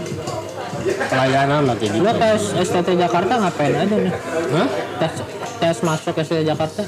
[1.09, 4.13] pelayanan lah kayak gitu lo tes STT Jakarta ngapain aja nih
[4.53, 4.69] Hah?
[5.01, 5.13] tes
[5.57, 6.85] tes masuk STT Jakarta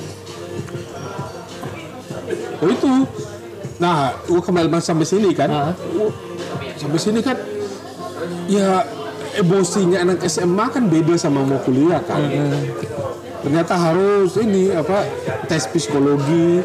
[2.56, 2.88] Oh itu.
[3.76, 5.52] Nah, gua kembali sampai sini kan.
[5.52, 5.74] Heeh.
[6.80, 7.36] Sampai sini kan
[8.48, 8.82] ya
[9.38, 12.24] emosinya anak SMA kan beda sama mau kuliah kan.
[13.46, 15.06] Ternyata harus ini apa
[15.46, 16.64] tes psikologi,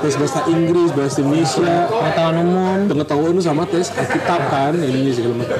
[0.00, 5.58] tes bahasa Inggris, bahasa Indonesia, pengetahuan umum pengetahuan sama tes Alkitab kan ini segala macam.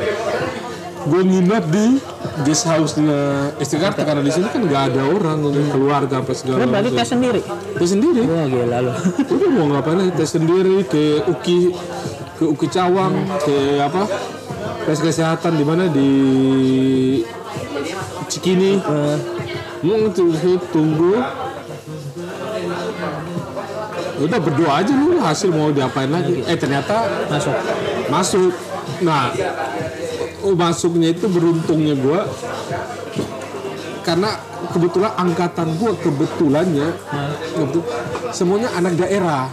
[1.05, 2.01] Gue nginep di
[2.49, 3.53] guest house-nya
[3.93, 7.01] karena di sini kan nggak ada orang keluarga apa segala lo berarti macam.
[7.05, 7.41] tes sendiri
[7.77, 8.23] Tes sendiri.
[8.25, 11.77] Wah gila lo udah mau ngapain tes sendiri ke Uki
[12.41, 13.15] ke Uki Cawang
[13.45, 14.03] ke apa
[14.85, 15.85] tes kesehatan di mana?
[15.89, 16.11] Di
[18.29, 18.81] Cikini.
[19.85, 21.13] Mau tunggu tunggu.
[24.15, 26.41] Udah berdoa aja lu hasil mau diapain lagi?
[26.47, 27.57] Eh ternyata masuk.
[28.09, 28.53] Masuk.
[29.05, 29.35] Nah
[30.45, 32.25] oh, masuknya itu beruntungnya gua.
[34.05, 34.37] Karena
[34.73, 36.89] kebetulan angkatan gua kebetulannya
[37.53, 37.89] kebetul-
[38.33, 39.49] semuanya anak daerah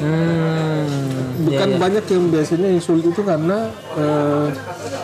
[0.00, 4.48] hmm, bukan banyak yang biasanya yang sulit itu karena eh,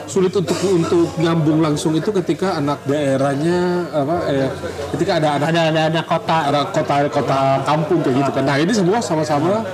[0.07, 4.49] sulit untuk untuk nyambung langsung itu ketika anak daerahnya apa eh,
[4.97, 6.39] ketika ada anak ada ada ada kota.
[6.49, 8.45] ada kota kota kampung kayak gitu kan.
[8.47, 9.67] Nah ini semua sama-sama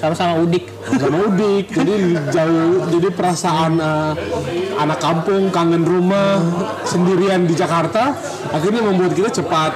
[0.00, 0.64] sama-sama udik.
[0.96, 1.64] Sama udik.
[1.76, 1.94] Jadi
[2.32, 4.12] jauh jadi perasaan eh,
[4.80, 6.40] anak kampung kangen rumah
[6.88, 8.16] sendirian di Jakarta
[8.50, 9.72] akhirnya membuat kita cepat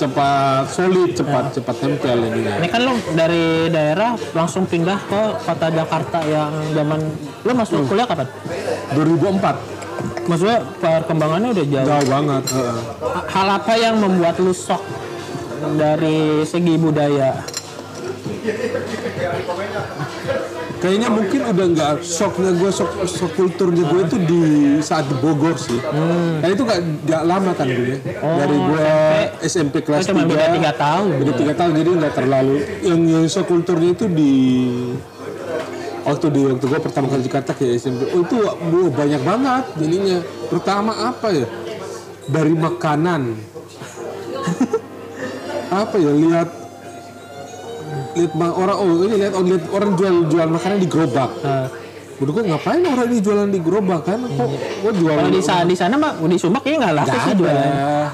[0.00, 5.68] cepat solid cepat cepat tempel ini ini kan lo dari daerah langsung pindah ke kota
[5.68, 7.00] Jakarta yang zaman
[7.44, 8.24] lo masuk kuliah kapan?
[8.96, 11.88] 2004 maksudnya perkembangannya udah jauh.
[11.88, 12.78] Jauh banget heeh.
[13.28, 14.80] hal apa yang membuat lu shock
[15.76, 17.44] dari segi budaya
[20.80, 24.42] kayaknya mungkin udah nggak shocknya gue shock, shock kulturnya gue itu di
[24.80, 25.76] saat di Bogor sih.
[25.76, 26.40] Hmm.
[26.40, 28.88] nah itu nggak nggak lama kan gue dari gue
[29.44, 31.08] SMP kelas Oh, cuma beda 3 tiga tahun.
[31.20, 34.32] Beda tiga tahun jadi nggak terlalu yang, yang shock kulturnya itu di
[36.00, 38.56] waktu di waktu gue pertama kali di Jakarta ke SMP oh, itu wah,
[38.88, 41.46] banyak banget ininya pertama apa ya?
[42.30, 43.22] Dari makanan.
[45.70, 46.10] Apa ya?
[46.10, 46.59] Lihat
[48.16, 51.30] lihat orang oh ini lihat oh, lihat orang jual jual makanan di gerobak.
[52.20, 54.20] Menurut gue ngapain orang ini jualan di gerobak kan?
[54.20, 54.48] Kok
[54.84, 57.32] gue jual kalau di sana di sana mah di Subak ya nggak laku Gak sih
[57.32, 57.38] ada.
[57.40, 57.68] jualan.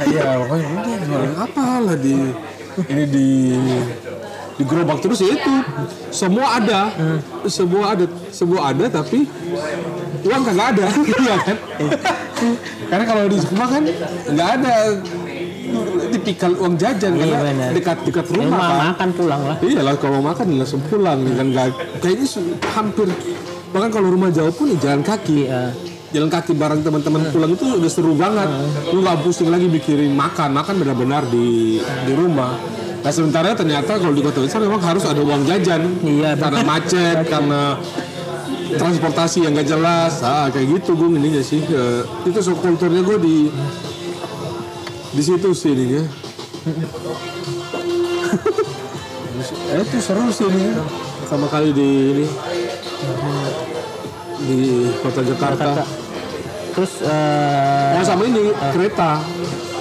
[0.06, 2.16] Iya, makanya udah jualan apa lah di
[2.87, 3.28] ini di
[4.56, 5.54] di gerobak terus ya itu.
[6.14, 6.80] Semua ada.
[7.50, 9.26] Semua ada semua ada tapi
[10.22, 10.85] uang kagak ada.
[11.02, 11.56] Iya kan?
[12.92, 13.82] Karena kalau di rumah kan
[14.30, 14.74] nggak ada
[16.27, 18.83] tipikal uang jajan Iya, karena dekat dekat Rumah rumah kan?
[18.91, 19.57] makan pulang lah.
[19.62, 21.47] Iya lah kalau makan langsung pulang kan?
[21.55, 21.67] Nggak
[22.03, 22.27] kayaknya
[22.75, 23.07] hampir
[23.71, 25.47] bahkan kalau rumah jauh pun ya jalan kaki.
[25.47, 25.71] Iya.
[26.07, 28.49] jalan kaki bareng teman-teman pulang itu udah seru banget.
[28.91, 30.51] Lu nggak pusing lagi mikirin makan.
[30.51, 32.59] Makan benar-benar di di rumah.
[33.05, 35.87] Nah sementara ternyata kalau di kota besar memang harus ada uang jajan.
[36.03, 37.79] Iya, karena macet karena
[38.67, 40.27] transportasi yang gak jelas.
[40.27, 41.62] Ah kayak gitu gue ininya sih?
[41.62, 43.37] Eh, itu so kulturnya gue di
[45.16, 46.05] di situ sih ininya
[49.72, 50.76] eh, itu seru sih ini
[51.22, 52.26] pertama kali di ini
[54.46, 54.59] di
[55.00, 55.64] kota Jakarta.
[55.72, 55.85] Jakarta.
[56.76, 59.16] Terus eh, Nah sama ini kereta.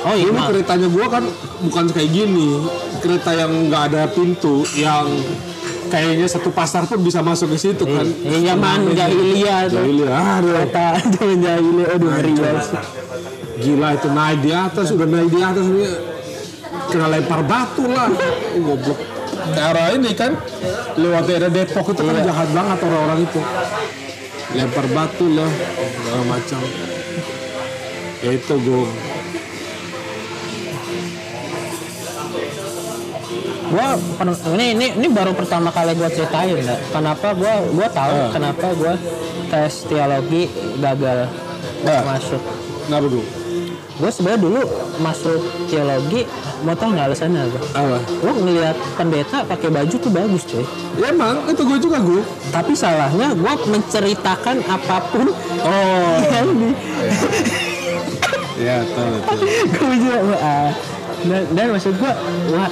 [0.05, 0.47] oh iya Ini Mal.
[0.47, 1.23] keretanya gua kan
[1.61, 2.63] bukan kayak gini.
[3.03, 5.05] Kereta yang nggak ada pintu, yang
[5.91, 8.07] kayaknya satu pasar pun bisa masuk ke situ kan.
[8.23, 9.61] Iya zaman jahiliyah.
[9.67, 10.53] Jahiliyah, aduh.
[10.55, 10.85] Kereta
[11.19, 12.67] zaman jahiliyah aduh ngeri banget.
[13.55, 15.87] Gila itu naik di atas, udah naik di atas ini
[16.91, 18.11] kena lempar batu lah.
[18.59, 18.99] Goblok.
[19.55, 20.35] Daerah ini kan
[20.99, 23.41] lewat daerah Depok itu kan jahat banget orang-orang itu.
[24.55, 26.61] Lempar batu lah, segala macam.
[28.23, 28.87] Ya itu gue.
[33.65, 33.97] Gua
[34.55, 36.77] ini ini ini baru pertama kali gua ceritain ya.
[36.93, 38.29] Kenapa gua gua tahu Ah.
[38.31, 38.93] kenapa gua
[39.49, 40.47] tes teologi
[40.79, 41.27] gagal
[41.83, 42.01] Ah.
[42.05, 42.41] masuk.
[42.85, 43.44] Kenapa gue?
[43.95, 44.59] Gue sebenarnya dulu
[44.99, 45.39] masuk
[45.71, 46.27] teologi
[46.67, 47.59] mau tau nggak alasannya apa?
[47.79, 47.97] Apa?
[48.19, 50.67] Gue ngeliat pendeta pakai baju tuh bagus cuy.
[50.99, 52.19] Ya emang, itu gue juga gue.
[52.51, 55.31] Tapi salahnya gue menceritakan apa pun
[55.63, 56.15] Oh.
[56.35, 56.69] yang di
[58.55, 59.19] Ya, tahu
[59.67, 60.71] gue juga ah.
[61.27, 62.07] dan, dan maksud gue
[62.55, 62.71] wah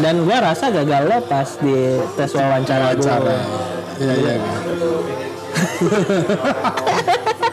[0.00, 3.36] dan gue rasa gagal lo pas di tes wawancara gue.
[4.00, 4.32] Iya, iya.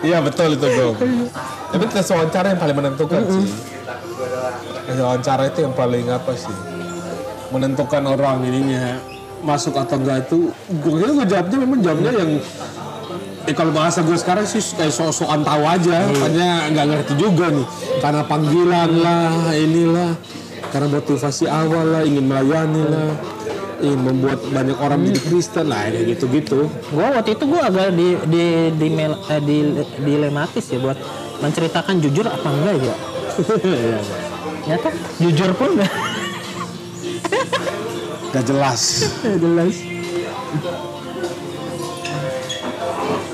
[0.05, 0.89] Iya betul itu gue.
[1.75, 3.47] Tapi tes wawancara yang paling menentukan sih.
[4.87, 6.55] Tes wawancara itu yang paling apa sih?
[7.51, 8.95] Menentukan orang ininya
[9.43, 10.55] masuk atau enggak itu.
[10.79, 12.31] Gue kira gue jawabnya memang jawabnya yang
[13.45, 17.67] Eh kalau bahasa gue sekarang sih kayak sok-sokan tahu aja, makanya nggak ngerti juga nih.
[18.01, 20.17] Karena panggilan lah, inilah,
[20.73, 23.13] karena motivasi awal lah, ingin melayani lah,
[23.85, 26.73] ingin membuat banyak orang menjadi Kristen lah, kayak gitu-gitu.
[26.89, 28.45] Gue waktu itu gue agak di di
[28.81, 29.57] di, mel- eh, di
[30.01, 30.97] dilematis ya buat
[31.39, 32.95] menceritakan jujur apa enggak ya.
[34.67, 34.89] Nyata
[35.21, 35.91] jujur pun nggak
[38.35, 38.81] Gak jelas.
[39.23, 39.75] jelas.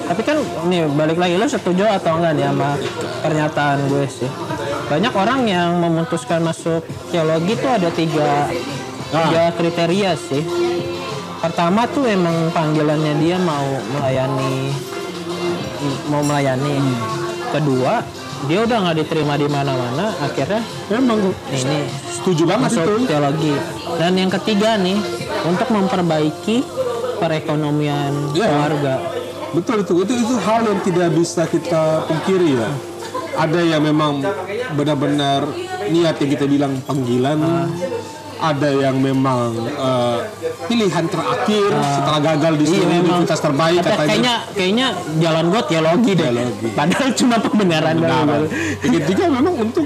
[0.05, 0.37] Tapi kan
[0.67, 2.69] nih balik lagi lo setuju atau enggak nih sama
[3.25, 4.29] pernyataan gue sih.
[4.91, 8.51] Banyak orang yang memutuskan masuk teologi tuh ada tiga
[9.09, 10.43] tiga kriteria sih.
[11.41, 13.65] Pertama tuh emang panggilannya dia mau
[13.97, 14.69] melayani
[16.11, 16.77] mau melayani.
[17.51, 17.93] Kedua
[18.41, 23.05] dia udah nggak diterima di mana-mana akhirnya Memang gue ini setuju banget itu.
[23.05, 23.53] teologi.
[23.95, 24.97] Dan yang ketiga nih,
[25.43, 26.65] untuk memperbaiki
[27.17, 28.47] perekonomian Iya.
[28.49, 28.93] keluarga.
[29.51, 32.69] Betul itu, itu itu hal yang tidak bisa kita pungkiri ya.
[33.35, 34.23] Ada yang memang
[34.73, 35.45] benar-benar
[35.87, 37.37] niat yang kita bilang panggilan.
[38.41, 40.17] Ada yang memang eh,
[40.65, 44.09] pilihan terakhir setelah gagal di seluruh universitas terbaik Kata- katanya.
[44.09, 46.25] kayaknya kayaknya jalan gue teologi deh.
[46.25, 46.67] Teologi.
[46.73, 47.95] Padahal cuma pembenaran.
[48.81, 49.85] Yang ketiga memang untuk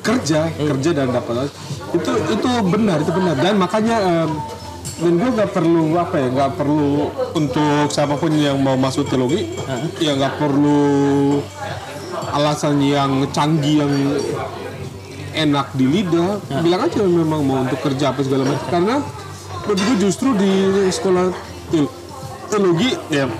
[0.00, 1.50] kerja, kerja dan dapat
[1.90, 4.30] itu itu benar itu benar dan makanya em,
[5.02, 9.50] dan gue nggak perlu apa ya nggak perlu untuk siapa pun yang mau masuk teologi
[9.98, 11.42] ya nggak perlu
[12.30, 13.92] alasan yang canggih yang
[15.32, 18.66] enak di lidah bilang aja memang mau untuk kerja apa segala macam.
[18.68, 18.96] Karena
[19.64, 20.52] menurut gue justru di
[20.88, 21.30] sekolah
[22.50, 23.30] teologi ya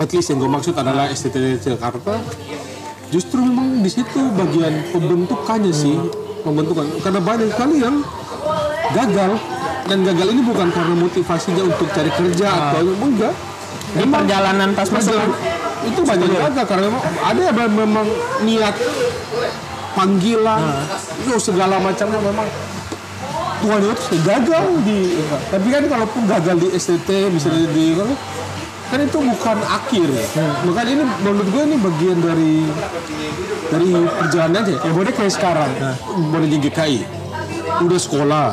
[0.00, 2.16] at least yang gue maksud adalah STT Jakarta
[3.12, 5.96] justru memang di situ bagian pembentukannya sih
[6.42, 6.88] pembentukan.
[7.00, 8.00] Karena banyak sekali yang
[8.92, 9.32] gagal.
[9.82, 13.34] Dan gagal ini bukan karena motivasinya untuk cari kerja atau enggak.
[13.92, 18.06] Di perjalanan pas masuk Perjalanan- itu banyak gagal karena memang ada yang memang
[18.46, 18.74] niat
[19.92, 20.60] panggilan
[21.22, 22.48] itu segala macamnya memang.
[23.62, 23.94] Tuhan itu
[24.26, 27.94] gagal di tapi kan kalaupun gagal di STT misalnya di
[28.90, 30.08] kan itu bukan akhir.
[30.66, 32.54] Makanya ini menurut gue ini bagian dari
[33.70, 34.74] dari perjalanan aja.
[34.82, 35.70] Ya boleh kayak sekarang.
[36.28, 37.00] Boleh di GKI
[37.86, 38.46] udah sekolah.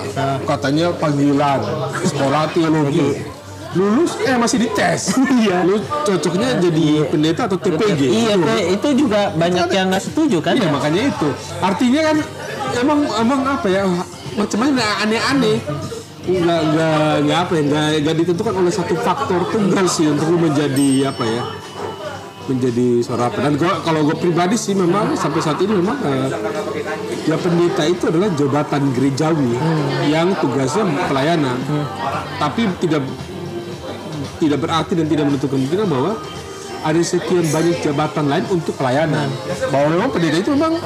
[0.46, 1.60] Katanya panggilan.
[2.06, 3.39] Sekolah teologi
[3.78, 5.14] lulus eh masih dites
[5.46, 8.62] iya lu cocoknya jadi pendeta atau TPG Iya, Teh.
[8.74, 10.58] itu juga banyak yang nggak setuju kan?
[10.58, 10.72] Iya ya?
[10.74, 11.30] makanya itu.
[11.62, 12.18] Artinya kan
[12.82, 13.86] emang emang apa ya
[14.34, 15.58] macam-macam aneh-aneh.
[16.26, 20.38] Nggak nggak nggak apa ya nggak nggak ditentukan oleh satu faktor tunggal sih untuk lu
[20.42, 21.44] menjadi apa ya
[22.50, 23.40] menjadi seorang apa.
[23.46, 26.34] Dan gua kalau gue pribadi sih memang sampai saat ini memang eh,
[27.30, 29.54] ya pendeta itu adalah jabatan gerejawi
[30.10, 31.58] yang tugasnya pelayanan.
[32.42, 33.06] Tapi tidak
[34.40, 36.12] tidak berarti dan tidak menutup kemungkinan bahwa
[36.80, 39.28] ada sekian banyak jabatan lain untuk pelayanan.
[39.68, 40.80] Bahwa memang pendeta itu memang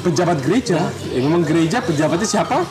[0.00, 0.80] pejabat gereja.
[1.12, 2.64] Ya, memang gereja pejabatnya siapa?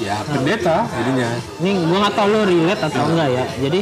[0.00, 1.28] Ya pendeta jadinya.
[1.62, 3.44] Ini gue nggak tahu lo relate atau enggak ya.
[3.62, 3.80] Jadi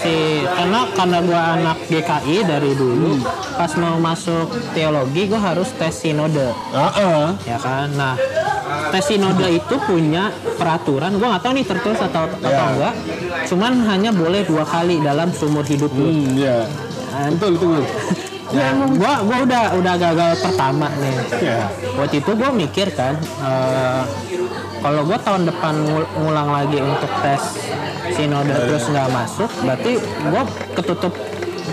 [0.00, 3.20] si karena karena gue anak GKI dari dulu,
[3.54, 7.92] pas mau masuk teologi gue harus tes sinode, Ah, ya kan.
[7.92, 8.16] Nah
[8.90, 12.64] tes sinode itu punya peraturan, gue nggak tahu nih tertulis atau atau Ya.
[12.72, 12.94] enggak.
[13.46, 16.06] Cuman hanya boleh dua kali dalam seumur hidup lu.
[16.06, 16.64] Hmm, ya.
[17.10, 17.36] Kan?
[17.36, 17.82] Betul betul.
[18.50, 21.14] Ya, gua gua udah udah gagal pertama nih.
[21.38, 21.70] Ya.
[21.94, 23.14] Waktu itu gua mikir kan,
[23.46, 24.02] eh,
[24.82, 27.38] kalau gua tahun depan ngul- ngulang lagi untuk tes
[28.20, 29.92] sinode terus nggak masuk, berarti
[30.28, 30.42] gua
[30.76, 31.14] ketutup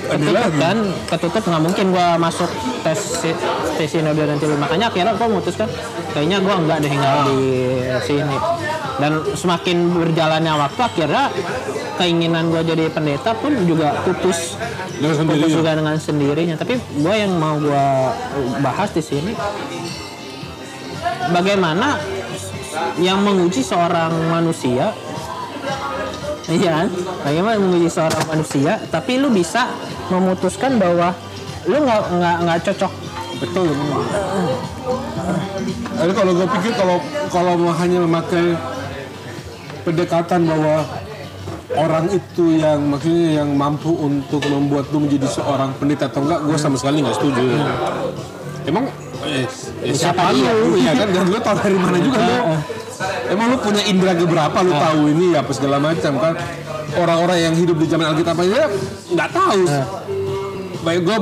[0.07, 0.77] ketutup kan,
[1.11, 2.47] ketutup nggak mungkin gua masuk
[2.81, 3.35] tes si-
[3.75, 4.47] tes sinode nanti.
[4.47, 5.67] Makanya akhirnya gua memutuskan
[6.15, 7.39] kayaknya gua nggak deh nggak di
[8.01, 8.37] sini.
[8.97, 11.23] Dan semakin berjalannya waktu akhirnya
[11.99, 14.55] keinginan gua jadi pendeta pun juga putus
[14.97, 15.53] Dengan sendirinya.
[15.53, 17.85] juga dengan sendirinya tapi gue yang mau gue
[18.65, 19.29] bahas di sini
[21.29, 22.01] bagaimana
[22.97, 24.93] yang menguji seorang manusia
[26.47, 26.87] iya kan
[27.23, 29.67] bagaimana menguji seorang manusia tapi lu bisa
[30.07, 31.11] memutuskan bahwa
[31.67, 32.93] lu nggak nggak nggak cocok
[33.37, 33.69] Betul.
[35.97, 36.97] Jadi kalau gue pikir kalau
[37.29, 38.57] kalau hanya memakai
[39.85, 40.75] pendekatan bahwa
[41.77, 46.57] orang itu yang maksudnya yang mampu untuk membuat lu menjadi seorang pendeta atau enggak, gue
[46.57, 47.45] sama sekali nggak setuju.
[48.65, 48.89] Emang
[49.25, 49.45] eh,
[49.83, 50.77] eh, siapa Siapa lu?
[50.77, 51.07] Ya kan?
[51.09, 52.37] Dan lu tahu dari mana juga lu
[53.29, 56.33] emang lu punya indera keberapa lu tahu ini apa segala macam kan?
[56.97, 58.69] Orang-orang yang hidup di zaman Alkitab aja
[59.13, 59.61] nggak tahu.
[60.81, 61.17] Baik gue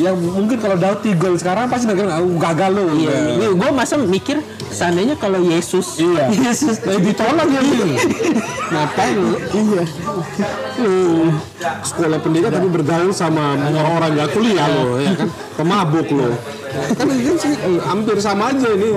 [0.00, 2.84] yang mungkin kalau Daud tigol sekarang pasti mereka "Ah, gagal lu.
[2.96, 4.40] Iya, gue masa mikir
[4.72, 6.32] seandainya kalau Yesus, Iya.
[6.48, 7.60] Yesus Nah, ditolak ya.
[8.72, 9.36] Ngapain lu?
[9.52, 9.82] Iya.
[11.84, 15.28] Sekolah pendidikan tapi bergaul sama orang-orang gak kuliah lo, ya kan?
[15.60, 16.32] Pemabuk lo.
[16.72, 17.52] Kan ini sih
[17.84, 18.88] hampir sama aja ini.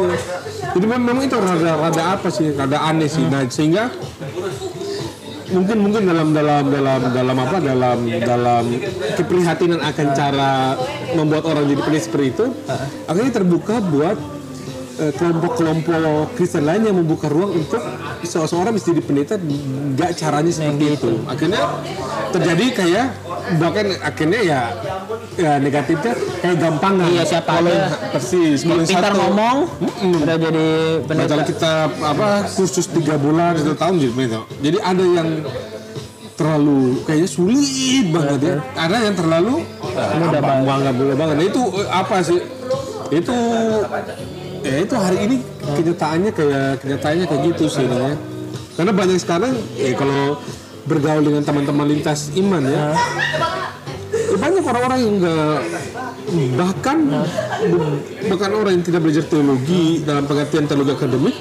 [0.76, 2.52] Jadi mem- memang itu rada, rada apa sih?
[2.56, 3.24] Rada aneh sih.
[3.28, 3.92] Nah, sehingga
[5.46, 8.64] mungkin mungkin dalam dalam dalam dalam apa dalam dalam
[9.14, 10.74] keprihatinan akan cara
[11.14, 12.46] membuat orang jadi pendeta seperti itu
[13.06, 14.18] akhirnya terbuka buat
[14.96, 15.96] kelompok-kelompok
[16.34, 17.82] Kristen lain yang membuka ruang untuk
[18.22, 21.62] seseorang mesti pendeta nggak caranya seperti itu akhirnya
[22.32, 23.06] terjadi kayak
[23.56, 24.62] bahkan akhirnya ya
[25.36, 27.88] ya negatifnya kayak gampangan Iya, siapa kalau aja.
[28.10, 29.58] persis kalau pintar satu- ngomong
[30.18, 34.40] udah jadi Nah, pendeta kalau kita apa kursus tiga bulan satu tahun jadi pendeta.
[34.60, 35.30] Jadi ada yang
[36.34, 38.56] terlalu kayaknya sulit banget ya.
[38.76, 39.54] Ada yang terlalu
[40.18, 41.36] mudah banget, mudah banget.
[41.36, 42.40] Nah itu eh, apa sih?
[43.08, 43.38] Itu
[44.66, 48.18] ya itu hari ini kenyataannya kayak kenyataannya kayak gitu sih ya.
[48.76, 50.42] Karena banyak sekarang ya kalau
[50.90, 52.74] bergaul dengan teman-teman lintas iman ya.
[52.74, 52.88] ya
[54.36, 55.60] banyak orang-orang yang enggak
[56.60, 56.98] bahkan
[58.28, 61.36] bahkan orang yang tidak belajar teologi dalam pengertian teologi akademik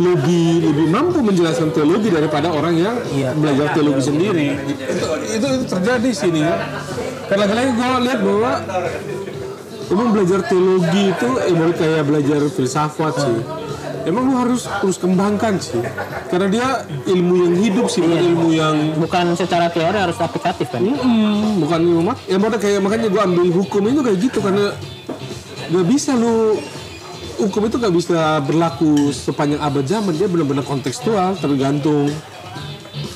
[0.00, 2.96] lebih lebih mampu menjelaskan teologi daripada orang yang
[3.36, 5.06] belajar teologi sendiri itu,
[5.36, 6.56] itu itu terjadi sini ya
[7.28, 8.52] karena lagi gue lihat bahwa
[9.90, 13.38] emang belajar teologi itu emang kayak belajar filsafat sih.
[14.08, 15.82] Emang lu harus terus kembangkan sih.
[16.32, 16.66] Karena dia
[17.04, 20.80] ilmu yang hidup sih bukan ilmu yang bukan secara teori harus aplikatif kan?
[20.80, 24.72] Mm-mm, bukan umat ya makanya kayak makanya gue ambil hukum itu kayak gitu karena
[25.70, 26.56] gak bisa lu
[27.44, 32.08] hukum itu gak bisa berlaku sepanjang abad zaman dia benar-benar kontekstual tergantung.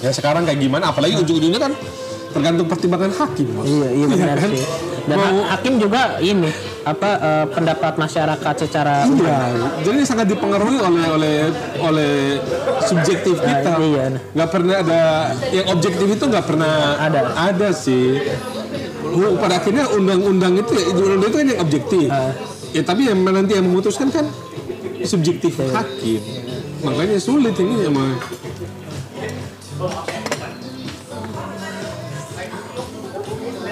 [0.05, 0.93] Ya sekarang kayak gimana?
[0.93, 1.73] Apalagi ujung-ujungnya kan
[2.35, 3.65] tergantung pertimbangan hakim Bos.
[3.65, 4.51] iya iya benar kan?
[4.51, 4.67] sih
[5.05, 6.51] dan Mau- ha- hakim juga ini
[6.83, 9.37] apa eh, pendapat masyarakat secara Iya,
[9.81, 11.37] jadi sangat dipengaruhi oleh oleh
[11.79, 12.13] oleh
[12.83, 13.73] subjektif kita.
[13.81, 14.05] iya.
[14.33, 15.01] Nggak pernah ada
[15.49, 17.21] yang objektif itu nggak pernah Ada.
[17.53, 18.21] Ada sih.
[19.39, 22.09] Pada akhirnya undang-undang itu ya, undang itu kan yang objektif.
[22.75, 24.25] Ya tapi yang nanti yang memutuskan kan
[25.05, 26.21] subjektif hakim.
[26.81, 28.19] Makanya sulit ini emang.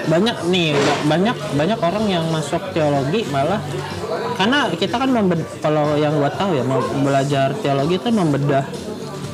[0.03, 3.59] Banyak nih ba- banyak banyak orang yang masuk teologi malah
[4.33, 8.65] karena kita kan membed- kalau yang gua tahu ya mau belajar teologi itu membedah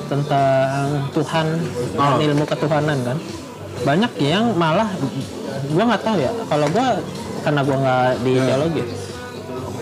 [0.05, 1.47] tentang Tuhan
[1.91, 2.17] dan Ah.
[2.19, 3.17] ilmu ketuhanan kan
[3.81, 4.89] banyak yang malah
[5.69, 6.87] gua nggak tahu ya kalau gua
[7.39, 8.43] karena gua nggak di Ya.
[8.45, 8.83] teologi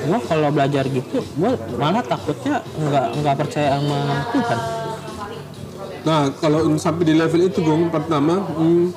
[0.03, 3.99] gua kalau belajar gitu gua malah takutnya nggak nggak percaya sama
[4.31, 4.59] Tuhan
[5.99, 8.95] Nah, kalau sampai di level itu, Gong, pertama, hmm,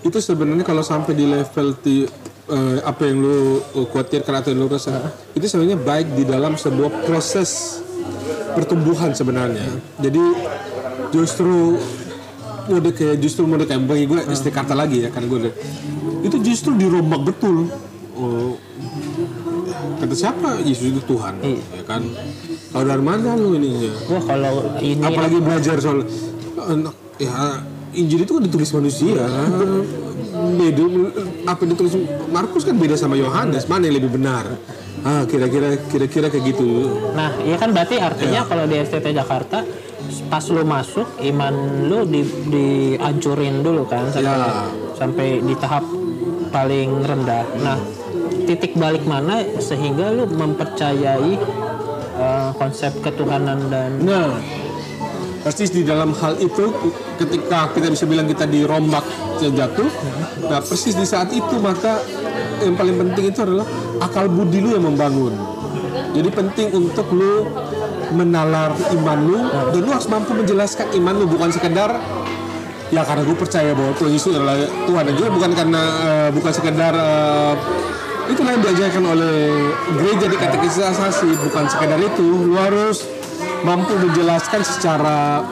[0.00, 2.08] itu sebenarnya kalau sampai di level ti,
[2.48, 6.56] eh, apa yang lu uh, khawatirkan atau yang lu rasa, itu sebenarnya baik di dalam
[6.56, 7.80] sebuah proses
[8.56, 9.66] pertumbuhan sebenarnya.
[10.00, 10.22] Jadi
[11.12, 11.76] justru
[12.66, 15.56] mode kayak justru mode kayak bagi gue SD Jakarta lagi ya kan gue udah-
[16.22, 17.66] itu justru dirombak betul.
[18.20, 18.52] Oh,
[19.96, 20.60] kata siapa?
[20.60, 22.04] Yesus itu Tuhan ya kan?
[22.70, 23.94] Kalau dari mana lu ini ya?
[24.06, 26.04] Gua kalau ini apalagi belajar soal
[26.60, 29.18] anak ya Injil itu kan ditulis manusia
[30.30, 30.82] beda
[31.44, 31.94] apa yang ditulis
[32.30, 34.46] Markus kan beda sama Yohanes mana yang lebih benar
[35.00, 38.12] ah kira-kira kira-kira kayak gitu Nah, iya kan berarti Ya.
[38.12, 39.64] artinya kalau di STT Jakarta
[40.28, 41.54] pas lu masuk iman
[41.88, 44.68] lu di dihancurin dulu kan sampai Ya.
[44.94, 45.84] sampai di tahap
[46.50, 47.46] paling rendah.
[47.62, 47.78] Nah,
[48.44, 51.38] titik balik mana sehingga lu mempercayai
[52.18, 54.34] uh, konsep ketuhanan dan nah
[55.40, 56.68] persis di dalam hal itu
[57.16, 59.04] ketika kita bisa bilang kita dirombak
[59.40, 59.88] jatuh
[60.52, 61.96] nah persis di saat itu maka
[62.64, 63.66] yang paling penting itu adalah
[64.04, 65.32] akal budi lu yang membangun.
[66.10, 67.46] Jadi penting untuk lu
[68.10, 69.38] menalar iman lu
[69.70, 71.94] dan lu harus mampu menjelaskan iman lu bukan sekedar
[72.90, 75.02] ya karena gue percaya bahwa Tuhan Yesus adalah Tuhan.
[75.06, 77.54] Dan juga bukan karena eh, bukan sekedar eh,
[78.34, 79.38] itulah yang diajarkan oleh
[79.98, 82.26] gereja di katekisasi bukan sekedar itu.
[82.50, 83.06] Lu harus
[83.64, 85.44] mampu menjelaskan secara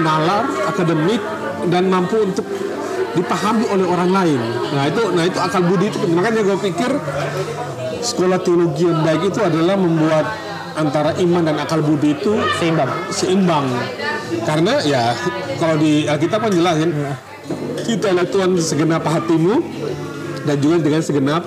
[0.00, 1.22] nalar akademik
[1.70, 2.46] dan mampu untuk
[3.14, 4.40] dipahami oleh orang lain.
[4.74, 6.90] Nah itu nah itu akal budi itu makanya gue pikir
[8.02, 10.26] sekolah teologi yang baik itu adalah membuat
[10.74, 12.90] antara iman dan akal budi itu seimbang.
[13.14, 13.66] seimbang.
[14.42, 15.14] Karena ya
[15.62, 16.90] kalau di Alkitab kan jelasin
[17.86, 19.54] kita adalah Tuhan segenap hatimu
[20.44, 21.42] dan juga dengan segenap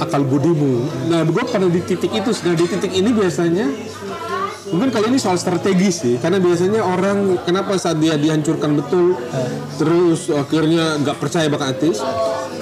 [0.00, 0.84] akal budimu.
[1.08, 2.30] Nah gue pada di titik itu.
[2.44, 3.66] Nah di titik ini biasanya
[4.70, 9.18] mungkin kali ini soal strategis sih karena biasanya orang kenapa saat dia dihancurkan betul
[9.76, 11.98] terus akhirnya nggak percaya bakal ateis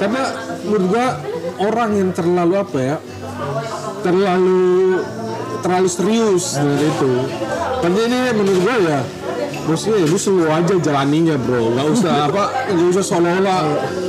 [0.01, 0.23] karena
[0.65, 1.07] menurut gua
[1.59, 2.97] orang yang terlalu apa ya
[4.03, 5.03] terlalu
[5.61, 7.13] terlalu serius dengan itu.
[7.79, 9.01] Karena ini menurut gua ya
[9.69, 11.77] maksudnya ya, lu slow aja jalaninya bro.
[11.77, 13.61] Nggak usah apa nggak usah seolah-olah.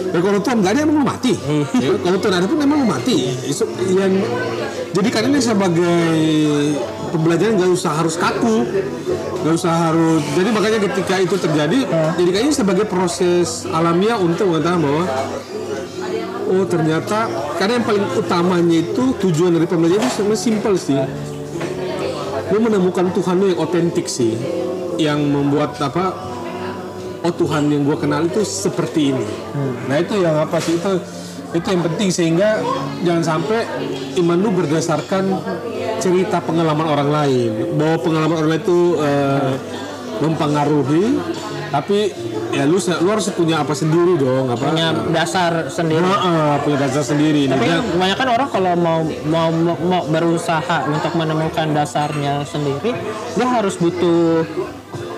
[0.10, 1.34] Ya kalau Tuhan nggak ada emang lu mati.
[1.84, 3.17] Ya, kalau Tuhan ada pun emang lu mati.
[3.45, 4.13] Itu yang
[4.89, 6.00] jadi kan ini sebagai
[7.13, 8.63] pembelajaran nggak usah harus kaku.
[9.43, 11.80] Nggak usah harus jadi makanya ketika itu terjadi
[12.19, 15.04] jadi kayaknya sebagai proses alamiah untuk mengatakan bahwa
[16.50, 17.30] oh ternyata
[17.62, 21.00] karena yang paling utamanya itu tujuan dari pembelajaran itu sebenarnya simpel sih.
[22.50, 24.34] Lu menemukan Tuhan lu yang otentik sih
[25.00, 26.12] yang membuat apa
[27.24, 29.28] oh Tuhan yang gue kenal itu seperti ini.
[29.88, 30.76] Nah itu yang apa sih?
[30.80, 31.00] Itu
[31.50, 32.62] itu yang penting sehingga
[33.02, 33.66] jangan sampai
[34.22, 35.24] iman lu berdasarkan
[35.98, 37.52] cerita pengalaman orang lain.
[37.76, 39.52] Bahwa pengalaman orang lain itu eh,
[40.20, 41.06] mempengaruhi
[41.70, 42.10] tapi
[42.50, 44.74] ya lu lu harus punya apa sendiri dong apa?
[44.74, 46.02] Punya dasar sendiri.
[46.02, 47.46] Nah, eh, punya dasar sendiri.
[47.46, 52.92] Tapi Nah, kan kebanyakan orang kalau mau mau mau berusaha untuk menemukan dasarnya sendiri,
[53.38, 54.44] dia harus butuh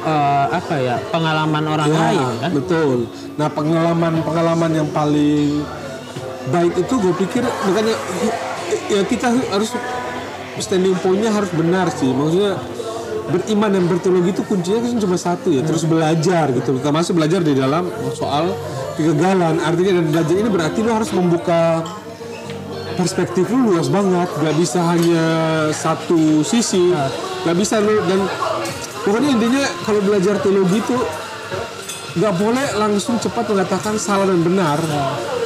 [0.04, 2.52] eh, apa ya pengalaman orang Ya, lain kan?
[2.52, 2.98] betul.
[3.36, 5.62] Nah pengalaman-pengalaman yang paling
[6.50, 7.96] baik itu gue pikir makanya
[8.90, 9.72] ya kita harus
[10.58, 12.10] standing pointnya harus benar sih.
[12.10, 12.58] Maksudnya
[13.30, 15.62] beriman dan berteologi itu kuncinya kan cuma satu ya.
[15.62, 16.78] Terus belajar gitu.
[16.78, 18.52] Termasuk belajar di dalam soal
[18.94, 19.58] kegagalan.
[19.58, 21.86] Artinya dan belajar ini berarti lo harus membuka
[22.94, 24.28] perspektif lu luas banget.
[24.36, 25.24] Gak bisa hanya
[25.72, 26.92] satu sisi.
[27.42, 28.20] Gak bisa lu dan
[29.02, 30.98] pokoknya intinya kalau belajar teologi itu
[32.12, 34.78] nggak boleh langsung cepat mengatakan salah dan benar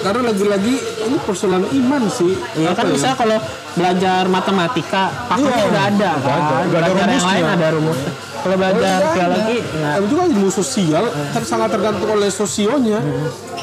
[0.02, 2.92] karena lagi-lagi ini persoalan iman sih Ya kan ya?
[2.92, 3.38] bisa kalau
[3.72, 6.22] belajar matematika pakemnya Iya, udah ada kan.
[6.22, 7.30] udah ada, udah ada belajar yang rumusnya.
[7.30, 8.00] lain ada rumus.
[8.36, 9.74] Kalau belajar Nggak teologi ada.
[9.74, 13.00] nggak Dan juga ilmu sosial kan sangat tergantung oleh sosionya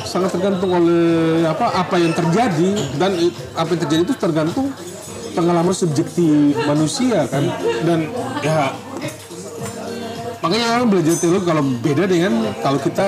[0.04, 1.06] sangat tergantung oleh
[1.44, 3.10] apa apa yang terjadi dan
[3.52, 4.66] apa yang terjadi itu tergantung
[5.32, 6.28] pengalaman subjektif
[6.60, 7.46] manusia kan
[7.82, 8.70] dan ya
[10.52, 13.06] makanya belajar teologi kalau beda dengan kalau kita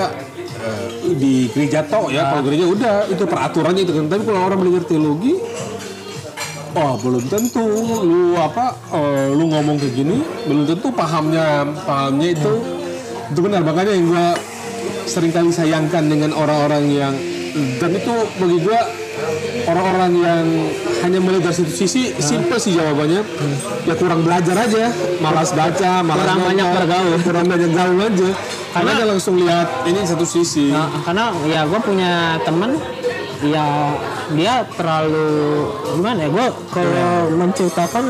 [0.65, 4.05] eh, di gereja tok ya kalau gereja udah itu peraturannya itu kan.
[4.09, 5.37] Tapi kalau orang belajar teologi
[6.75, 7.63] Oh belum tentu.
[8.01, 12.53] Lu apa eh, lu ngomong kayak gini belum tentu pahamnya pahamnya itu
[13.29, 13.61] itu benar.
[13.61, 14.33] Makanya yang gua
[15.05, 17.13] sering kali sayangkan dengan orang-orang yang
[17.77, 19.04] dan itu bagi gua
[19.65, 20.45] orang-orang yang
[21.01, 23.21] hanya melihat dari satu sisi simple sih jawabannya.
[23.85, 24.89] Ya kurang belajar aja.
[25.19, 27.13] Malas baca malas Kurang nonton, banyak bergaul.
[27.21, 28.29] kurang banyak gaul aja.
[28.71, 30.67] Karena dia langsung lihat ini satu sisi.
[30.69, 32.11] Nah, karena ya gue punya
[32.43, 32.75] temen.
[33.43, 33.93] Ya
[34.31, 35.27] dia terlalu
[35.93, 38.03] gimana ya gue kalau menceritakan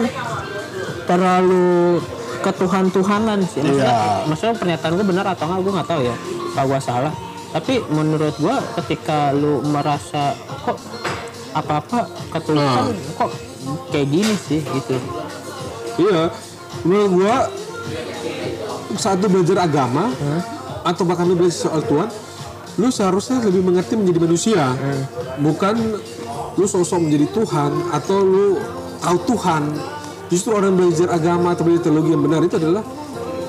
[1.06, 2.00] terlalu
[2.42, 3.62] ketuhan-tuhanan sih.
[3.62, 4.28] Maksudnya, Iya.
[4.30, 6.16] maksudnya pernyataan gue benar atau enggak gue nggak tahu ya.
[6.54, 7.14] Kalau gue salah.
[7.52, 10.76] Tapi menurut gue ketika lu merasa kok
[11.56, 13.32] apa-apa ketuhan kok
[13.96, 15.00] kayak gini sih gitu?
[15.96, 16.28] Iya,
[16.84, 17.36] menurut gua
[19.00, 20.12] saat lu belajar agama
[20.84, 22.12] atau bahkan lu belajar soal Tuhan,
[22.76, 24.64] lu seharusnya lebih mengerti menjadi manusia,
[25.40, 25.76] bukan
[26.60, 28.60] lu sosok menjadi Tuhan atau lu
[29.00, 29.64] tahu Tuhan.
[30.26, 32.84] Justru orang yang belajar agama atau belajar teologi yang benar itu adalah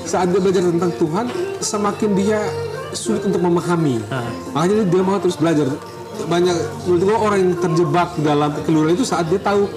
[0.07, 1.27] saat dia belajar tentang Tuhan,
[1.59, 2.41] semakin dia
[2.95, 3.99] sulit untuk memahami.
[4.55, 5.67] Makanya dia mau terus belajar.
[6.25, 6.57] Banyak
[6.89, 9.69] menurut gua orang yang terjebak dalam kekeliruan itu saat dia tahu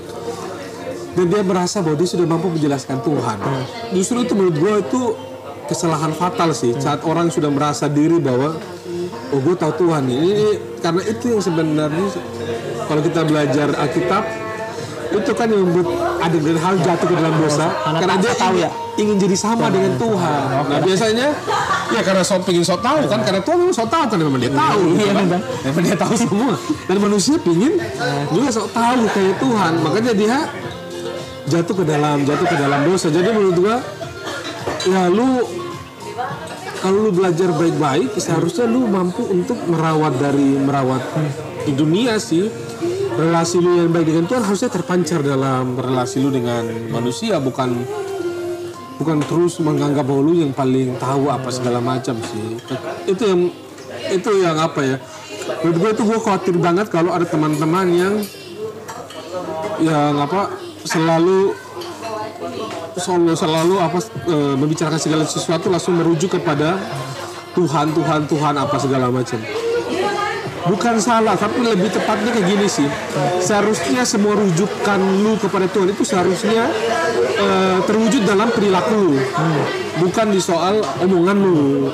[1.13, 3.37] dan dia merasa bahwa dia sudah mampu menjelaskan Tuhan.
[3.91, 5.01] Justru itu menurut gue itu
[5.67, 8.55] kesalahan fatal sih saat orang sudah merasa diri bahwa
[9.35, 10.07] oh gue tahu Tuhan.
[10.07, 12.07] Ini, ini- karena itu yang sebenarnya
[12.87, 14.23] kalau kita belajar Alkitab
[15.09, 15.87] itu kan yang membuat
[16.19, 18.69] ada dan hal jatuh ke dalam dosa Karena karena dia tahu ya?
[18.95, 20.41] ingin jadi sama dengan Tuhan.
[20.67, 21.27] Nah biasanya
[21.89, 24.51] ya karena sok pingin sok tahu kan karena Tuhan memang sok tahu kan memang dia
[24.51, 25.23] tahu gitu Iya, kan.
[25.25, 25.41] benar.
[25.63, 26.51] Memang dia tahu semua
[26.85, 27.73] dan manusia pingin
[28.29, 30.35] juga sok tahu kayak Tuhan makanya dia
[31.47, 33.75] jatuh ke dalam jatuh ke dalam dosa jadi menurut gua
[34.85, 35.41] ya lu
[36.79, 41.01] kalau lu belajar baik-baik seharusnya lu mampu untuk merawat dari merawat
[41.63, 42.47] di dunia sih
[43.19, 47.83] relasi lu yang baik dengan Tuhan harusnya terpancar dalam relasi lu dengan manusia bukan
[48.99, 52.59] bukan terus menganggap bahwa lu yang paling tahu apa segala macam sih.
[53.07, 53.41] Itu yang
[54.15, 54.97] itu yang apa ya?
[55.63, 58.15] Menurut gue itu gue khawatir banget kalau ada teman-teman yang
[59.79, 60.51] yang apa
[60.83, 61.55] selalu
[62.99, 66.75] selalu selalu apa e, membicarakan segala sesuatu langsung merujuk kepada
[67.55, 69.39] Tuhan Tuhan Tuhan apa segala macam
[70.67, 72.89] bukan salah tapi lebih tepatnya kayak gini sih.
[73.39, 76.67] Seharusnya semua rujukan lu kepada Tuhan itu seharusnya
[77.39, 77.47] e,
[77.87, 79.15] terwujud dalam perilaku lu.
[79.99, 81.91] Bukan di soal omongan lu.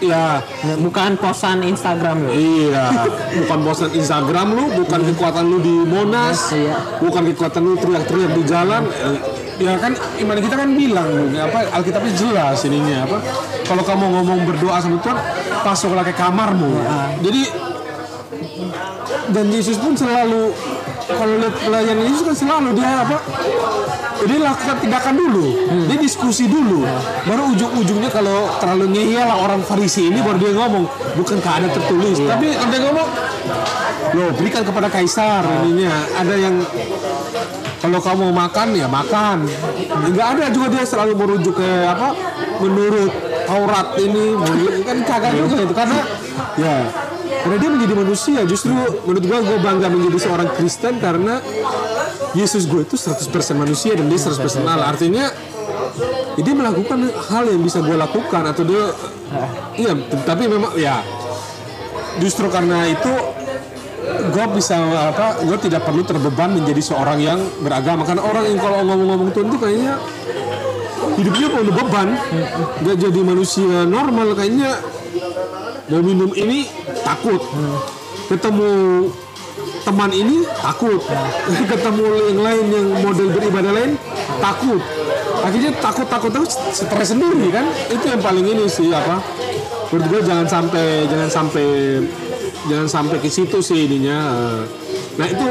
[0.00, 0.40] Ya.
[0.80, 3.04] Bukan posan Instagram lo Iya,
[3.44, 6.72] bukan bosan Instagram lu, bukan kekuatan lu di Monas, Iya.
[7.04, 8.88] bukan kekuatan lu teriak-teriak di jalan.
[9.60, 13.20] Ya kan iman kita kan bilang apa Alkitabnya jelas ininya apa.
[13.68, 15.20] Kalau kamu ngomong berdoa sama Tuhan
[15.68, 16.80] masuklah ke kamarmu.
[17.20, 17.42] Jadi
[19.30, 20.54] dan Yesus pun selalu
[21.10, 23.16] kalau lihat pelayanan Yesus kan selalu dia apa
[24.20, 25.44] dia lakukan tindakan dulu
[25.88, 26.84] dia diskusi dulu.
[27.24, 30.84] Baru ujung-ujungnya kalau terlalu ngeyel lah orang Farisi ini baru dia ngomong
[31.18, 32.20] bukankah ada tertulis.
[32.20, 33.08] Tapi ada ngomong
[34.10, 35.94] lo berikan kepada kaisar ininya.
[36.20, 36.54] Ada yang
[37.80, 39.48] kalau kamu mau makan ya makan.
[40.14, 42.12] Nggak ada juga dia selalu merujuk ke apa
[42.60, 43.12] menurut
[43.50, 44.36] Taurat ini
[44.86, 45.98] kan kagak juga itu karena
[46.54, 46.74] ya
[47.40, 48.40] karena dia menjadi manusia.
[48.44, 48.74] Justru
[49.06, 51.40] menurut gua gue bangga menjadi seorang Kristen karena
[52.36, 53.26] Yesus gue itu 100%
[53.58, 54.92] manusia dan dia 100% Allah.
[54.92, 55.26] Artinya
[56.38, 58.94] ya dia melakukan hal yang bisa gue lakukan atau dia
[59.74, 61.02] iya tapi memang ya
[62.22, 63.10] justru karena itu
[64.30, 64.78] gue bisa
[65.10, 68.06] apa gue tidak perlu terbeban menjadi seorang yang beragama.
[68.06, 69.94] Karena orang yang kalau ngomong-ngomong Tuhan itu kayaknya
[71.18, 72.08] hidupnya penuh beban.
[72.84, 74.70] Nggak jadi manusia normal kayaknya
[75.90, 76.70] mau minum ini
[77.10, 77.42] takut.
[78.30, 78.70] Ketemu
[79.82, 81.00] teman ini takut.
[81.70, 83.92] Ketemu yang lain yang model beribadah lain
[84.38, 84.82] takut.
[85.40, 87.66] Akhirnya takut takut terus stres sendiri kan?
[87.90, 89.18] Itu yang paling ini sih apa?
[89.90, 91.66] Gue jangan sampai jangan sampai
[92.70, 94.18] jangan sampai ke situ sih ininya.
[95.18, 95.46] Nah itu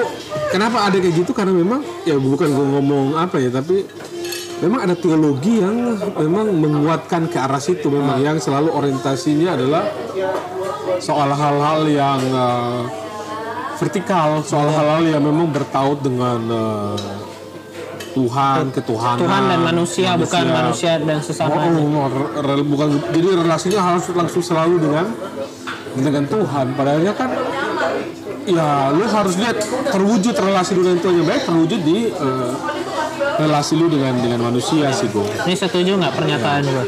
[0.53, 1.35] kenapa ada kayak gitu?
[1.35, 3.83] Karena memang ya bukan gue ngomong apa ya tapi
[4.63, 5.75] memang ada teologi yang
[6.15, 7.91] memang menguatkan ke arah situ.
[7.91, 9.83] Memang yang selalu orientasinya adalah
[10.99, 12.81] soal hal-hal yang eh,
[13.79, 17.27] vertikal soal hal-hal yang memang bertaut dengan eh,
[18.09, 19.21] Tuhan ketuhanan.
[19.21, 22.99] Tuhan dan manusia, bukan manusia dan sesama Oh, oh, re- re- bukan.
[23.15, 25.05] Jadi relasinya harus langsung selalu dengan
[25.93, 26.65] dengan Tuhan.
[26.73, 27.29] Padahalnya kan
[28.49, 29.61] ya lu harus lihat
[29.93, 32.51] terwujud relasi lu dengan Tuhan yang baik terwujud di eh,
[33.39, 35.29] relasi lu dengan dengan manusia sih gue.
[35.45, 36.85] Ini setuju nggak pernyataan gue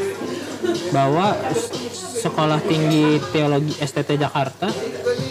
[0.90, 1.38] bahwa
[2.22, 4.70] sekolah tinggi teologi STT Jakarta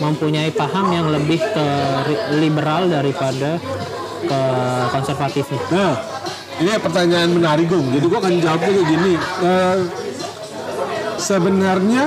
[0.04, 1.68] mempunyai paham yang lebih ke
[2.44, 3.56] liberal daripada
[4.28, 4.42] ke
[4.92, 5.62] konservatifnya.
[5.72, 5.96] Nah,
[6.60, 7.88] ini pertanyaan menarik Gung.
[7.96, 9.14] Jadi gua akan jawabnya kayak gini.
[9.18, 9.80] Eh,
[11.16, 12.06] sebenarnya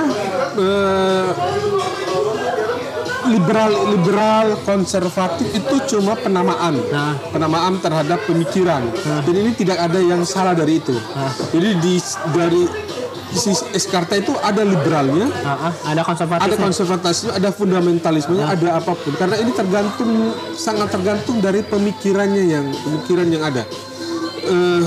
[0.59, 1.29] eh,
[3.25, 7.17] liberal liberal konservatif itu cuma penamaan Nah.
[7.33, 10.93] penamaan terhadap pemikiran dan ini tidak ada yang salah dari itu
[11.49, 11.97] jadi di
[12.37, 12.63] dari
[13.35, 16.43] si Eskarta itu ada liberalnya ah, ada konservatif.
[16.47, 19.13] ada konservatisme, ada fundamentalismenya, ada apa pun.
[19.19, 20.11] Karena ini tergantung
[20.55, 23.63] sangat tergantung dari pemikirannya yang pemikiran yang ada.
[24.45, 24.83] Eh,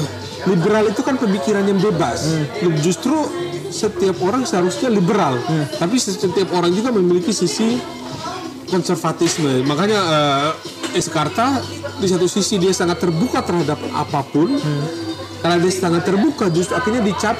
[0.48, 2.42] liberal itu kan pemikiran yang bebas.
[2.80, 3.14] Justru
[3.68, 5.36] setiap orang seharusnya liberal,
[5.76, 7.78] tapi setiap orang juga memiliki sisi
[8.68, 9.64] konservatisme.
[9.64, 10.50] Makanya eh,
[10.96, 11.60] Eskarta
[12.00, 14.56] di satu sisi dia sangat terbuka terhadap apa pun.
[15.38, 17.38] Karena dia sangat terbuka, justru akhirnya dicap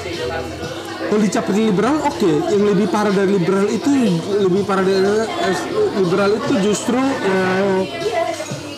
[1.09, 2.31] kalau dicap liberal, oke.
[2.53, 3.89] Yang lebih parah dari liberal itu
[4.45, 5.57] lebih parah dari eh,
[5.97, 7.81] liberal itu justru eh,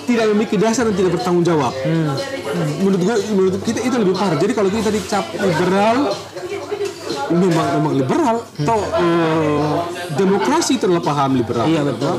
[0.07, 1.75] tidak memiliki dasar dan tidak bertanggung jawab.
[2.79, 4.39] Menurut gua, menurut kita itu lebih parah.
[4.39, 5.97] Jadi kalau kita dicap liberal,
[7.35, 8.35] memang memang liberal.
[8.63, 9.75] Atau eh,
[10.15, 11.67] demokrasi adalah paham liberal.
[11.67, 12.17] Iya, betul.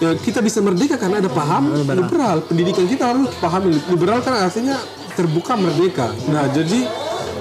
[0.00, 2.46] Ya, kita bisa merdeka karena ada paham liberal.
[2.46, 4.78] Pendidikan kita harus paham liberal kan artinya
[5.18, 6.08] terbuka merdeka.
[6.30, 6.88] Nah, jadi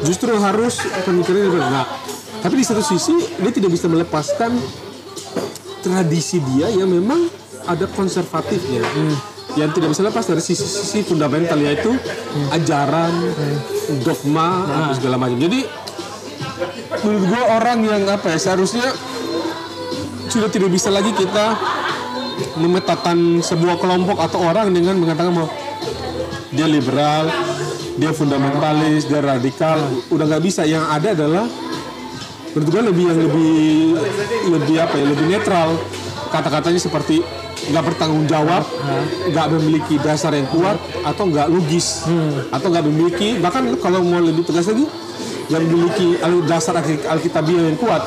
[0.03, 1.69] justru harus pemikiran liberal.
[1.71, 1.85] Nah,
[2.39, 4.55] tapi di satu sisi dia tidak bisa melepaskan
[5.83, 7.27] tradisi dia yang memang
[7.67, 8.83] ada konservatifnya.
[9.57, 11.91] Yang tidak bisa lepas dari sisi-sisi fundamental yaitu
[12.53, 13.11] ajaran,
[14.05, 15.41] dogma, apa segala macam.
[15.41, 15.65] Jadi
[17.01, 18.87] menurut gua orang yang apa ya seharusnya
[20.29, 21.57] sudah tidak bisa lagi kita
[22.61, 25.49] memetakan sebuah kelompok atau orang dengan mengatakan bahwa
[26.53, 27.29] dia liberal,
[27.99, 29.77] dia fundamentalis, dia radikal,
[30.07, 30.63] udah nggak bisa.
[30.63, 31.45] Yang ada adalah
[32.55, 33.53] menurut gue lebih yang lebih
[34.47, 35.69] lebih apa ya, lebih netral.
[36.29, 37.25] Kata-katanya seperti
[37.69, 38.63] nggak bertanggung jawab,
[39.29, 42.07] nggak memiliki dasar yang kuat atau nggak logis,
[42.55, 44.87] atau nggak memiliki bahkan kalau mau lebih tegas lagi
[45.49, 48.05] yang memiliki dasar Alki- alkitabiah yang kuat.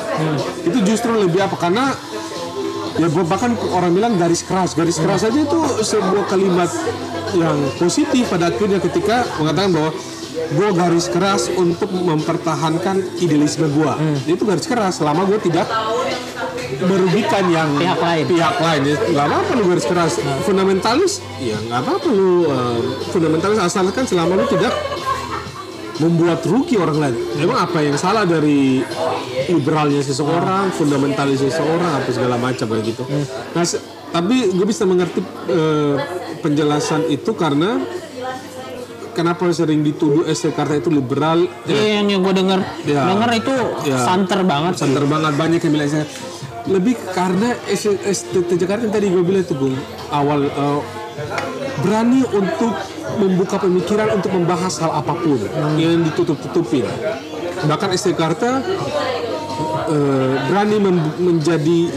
[0.63, 1.59] Itu justru lebih apa?
[1.59, 1.91] Karena
[2.95, 4.71] ya bahkan orang bilang garis keras.
[4.71, 6.71] Garis keras aja itu sebuah kalimat
[7.33, 9.91] yang positif pada akhirnya ketika mengatakan bahwa
[10.33, 13.91] gue garis keras untuk mempertahankan idealisme gue
[14.25, 15.69] itu garis keras selama gue tidak
[16.83, 18.25] merugikan yang Pihak lain.
[18.27, 18.81] pihak lain.
[18.83, 20.13] Ya nggak apa-apa lu garis keras.
[20.43, 22.79] Fundamentalis ya nggak apa-apa lu eh,
[23.13, 24.73] fundamentalis asalkan selama lu tidak
[26.01, 27.15] membuat rugi orang lain.
[27.37, 28.81] Memang apa yang salah dari
[29.47, 33.03] liberalnya seseorang, fundamentalis seseorang, apa segala macam kayak gitu.
[33.53, 33.63] Nah,
[34.09, 35.21] tapi gue bisa mengerti
[35.53, 35.95] eh,
[36.43, 37.79] penjelasan itu karena
[39.15, 41.47] kenapa sering dituduh ST Jakarta itu liberal.
[41.63, 43.07] Iya, yang gue denger, Ya.
[43.07, 43.55] denger itu
[43.87, 44.03] Ya.
[44.03, 44.73] santer banget.
[44.75, 46.05] Santer banget banyak yang bilang saya
[46.67, 49.75] lebih karena ST Jakarta yang tadi gue bilang itu Bung
[50.11, 50.79] awal eh,
[51.83, 52.73] berani untuk
[53.19, 55.37] membuka pemikiran untuk membahas hal apa pun
[55.75, 56.87] yang ditutup-tutupin
[57.67, 58.63] bahkan ST Jakarta
[59.91, 60.77] eh, berani
[61.19, 61.91] menjadi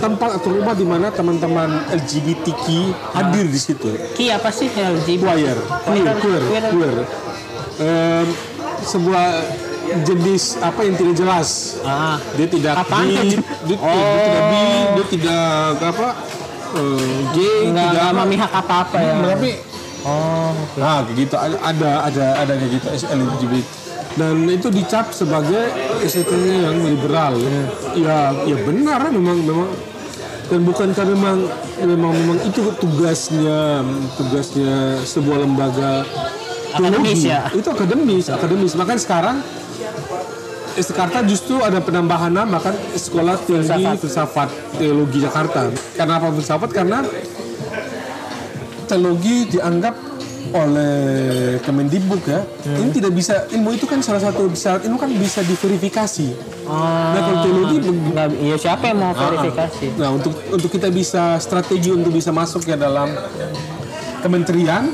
[0.00, 2.64] tempat atau rumah di mana teman-teman LGBTQ
[3.12, 5.20] hadir di situ Ki apa sih LGBT?
[5.22, 6.64] queer, queer, queer, Queer.
[6.70, 6.96] queer.
[7.78, 8.26] Em,
[8.80, 9.26] sebuah
[10.02, 11.48] jenis apa yang tidak jelas.
[11.82, 14.62] Ah, Dia tidak Apaan bi, dia, dia tidak bi,
[14.94, 15.44] dia tidak
[15.82, 16.08] apa,
[16.74, 18.18] eh, gay, nggak tidak apa.
[18.20, 19.14] memihak apa-apa ya.
[19.34, 19.52] Tapi
[20.00, 20.80] Oh, oke.
[20.80, 23.52] Nah, kayak gitu ada ada ada ada kayak gitu LGBT.
[24.18, 25.70] Dan itu dicap sebagai
[26.02, 27.38] estetiknya yang liberal.
[27.94, 29.70] Ya, ya benar memang memang
[30.50, 31.46] dan bukankah memang
[31.78, 33.86] memang memang itu tugasnya
[34.18, 36.02] tugasnya sebuah lembaga
[36.74, 37.30] Akademis teologi.
[37.30, 37.40] ya?
[37.54, 38.72] Itu akademis, akademis.
[38.74, 39.36] Bahkan sekarang
[40.80, 44.48] Jakarta justru ada penambahan nama kan sekolah tinggi Filsafat.
[44.78, 45.70] teologi Jakarta.
[45.98, 46.70] Kenapa filsafat?
[46.70, 47.02] Karena
[48.86, 49.94] teologi dianggap
[50.50, 50.96] oleh
[51.60, 56.58] Kemendikbud ya ini tidak bisa ilmu itu kan salah satu syarat ilmu kan bisa diverifikasi
[56.70, 59.90] Oh, nah kalau teologi nggak, iya siapa yang mau verifikasi?
[59.98, 63.10] nah untuk untuk kita bisa strategi untuk bisa masuk ya dalam
[64.20, 64.86] kementerian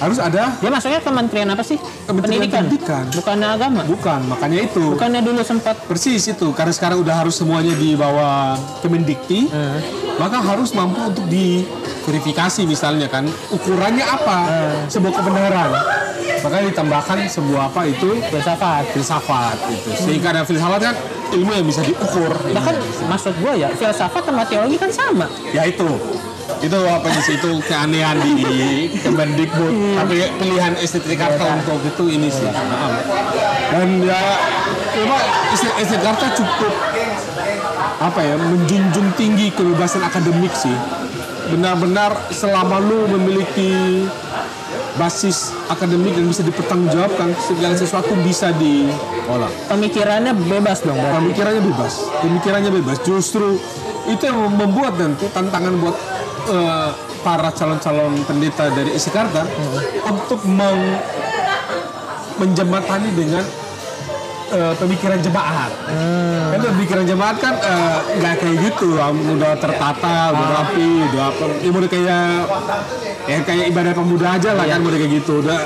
[0.00, 1.76] harus ada Dia masuknya kementerian apa sih?
[2.08, 3.04] Kementerian Pendidikan.
[3.12, 3.84] Bukannya agama?
[3.84, 8.56] bukan makanya itu Bukannya dulu sempat persis itu karena sekarang udah harus semuanya di bawah
[8.80, 9.52] Kemendikti
[10.20, 14.38] maka harus mampu untuk diverifikasi misalnya kan ukurannya apa?
[14.92, 15.70] Sebuah kebenaran.
[16.44, 18.20] Maka ditambahkan sebuah apa itu?
[18.28, 18.84] Filsafat.
[18.92, 20.96] filsafat itu sehingga ada filsafat kan
[21.32, 22.36] ilmu yang bisa diukur.
[22.52, 22.74] Bahkan
[23.08, 25.26] maksud gua ya filsafat sama teologi kan sama.
[25.56, 25.88] ya itu.
[26.60, 28.44] Itu apa sih itu keanehan di
[29.00, 29.96] Kemendikbud.
[29.96, 32.44] Tapi pilihan estetik Jakarta untuk itu ini sih.
[33.72, 34.20] Dan ya
[35.00, 35.22] memang
[35.56, 36.74] estetik Jakarta cukup
[38.00, 40.72] apa ya menjunjung tinggi kebebasan akademik sih.
[41.52, 44.08] Benar-benar selama lu memiliki
[44.96, 49.52] basis akademik dan bisa dipertanggungjawabkan segala sesuatu bisa diolah.
[49.68, 51.16] Pemikirannya bebas dong berarti.
[51.20, 51.92] pemikirannya bebas.
[52.24, 52.96] Pemikirannya bebas.
[53.04, 53.60] Justru
[54.08, 55.96] itu yang membuat nanti tantangan buat
[56.48, 56.90] eh,
[57.20, 59.44] para calon-calon pendeta dari Isikarta
[60.08, 60.96] untuk meng,
[62.40, 63.44] menjembatani dengan
[64.50, 65.70] eh, pemikiran jemaat.
[66.50, 71.44] Kan pemikiran jemaat kan eh, nggak kayak gitu um, udah tertata udah rapi udah apa.
[71.62, 72.24] Ya udah kayak
[73.26, 75.40] ya kayak ibadah pemuda aja lah kan udah kayak gitu.
[75.42, 75.60] Udah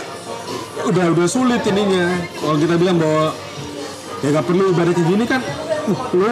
[0.84, 2.20] udah udah sulit ininya.
[2.36, 3.32] Kalau kita bilang bahwa
[4.20, 5.40] ya nggak perlu ibadah kayak gini kan
[5.88, 6.30] uh, lu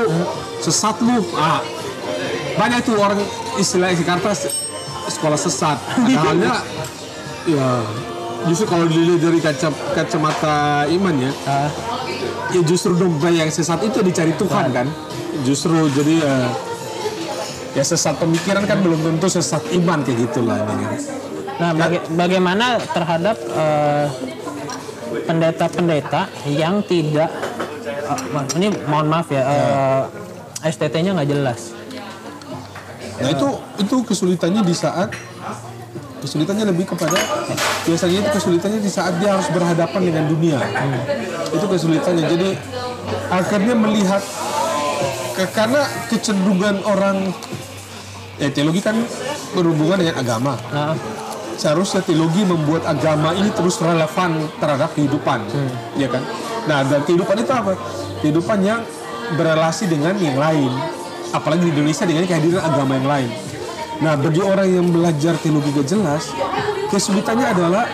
[0.60, 1.24] sesat lu.
[1.34, 1.60] Ah.
[2.52, 3.16] Banyak tuh orang
[3.56, 4.52] istilah Jakarta se-
[5.08, 5.80] sekolah sesat.
[5.96, 6.52] Padahalnya
[7.56, 7.66] ya
[8.44, 10.56] justru kalau dilihat dari kaca kacamata
[10.88, 11.68] iman ya Ah,
[12.50, 14.86] ya justru domba yang sesat itu dicari Tuhan kan
[15.40, 16.50] justru jadi eh,
[17.72, 20.92] ya sesat pemikiran kan belum tentu sesat iman kayak gitulah ini kan.
[21.54, 24.06] Nah, baga- bagaimana terhadap eh,
[25.22, 27.30] pendeta-pendeta yang tidak
[28.28, 30.02] wah, ini mohon maaf ya, eh,
[30.64, 31.72] STT-nya nggak jelas.
[33.14, 35.14] Nah itu itu kesulitannya di saat
[36.22, 37.18] kesulitannya lebih kepada
[37.82, 40.58] biasanya itu kesulitannya di saat dia harus berhadapan dengan dunia.
[41.50, 42.24] Itu kesulitannya.
[42.30, 42.48] Jadi
[43.28, 44.22] akhirnya melihat
[45.34, 47.34] ke, karena kecenderungan orang
[48.38, 48.96] ya teologi kan
[49.52, 50.54] berhubungan dengan agama.
[50.70, 50.94] Nah,
[51.52, 55.46] Seharusnya teologi membuat agama ini terus relevan terhadap kehidupan,
[56.00, 56.24] ya kan?
[56.64, 57.76] Nah, dan kehidupan itu apa?
[58.24, 58.80] Kehidupan yang
[59.36, 60.72] berelasi dengan yang lain,
[61.30, 63.30] apalagi di Indonesia dengan kehadiran agama yang lain.
[64.00, 66.32] Nah, bagi orang yang belajar teologi gak jelas,
[66.88, 67.84] kesulitannya adalah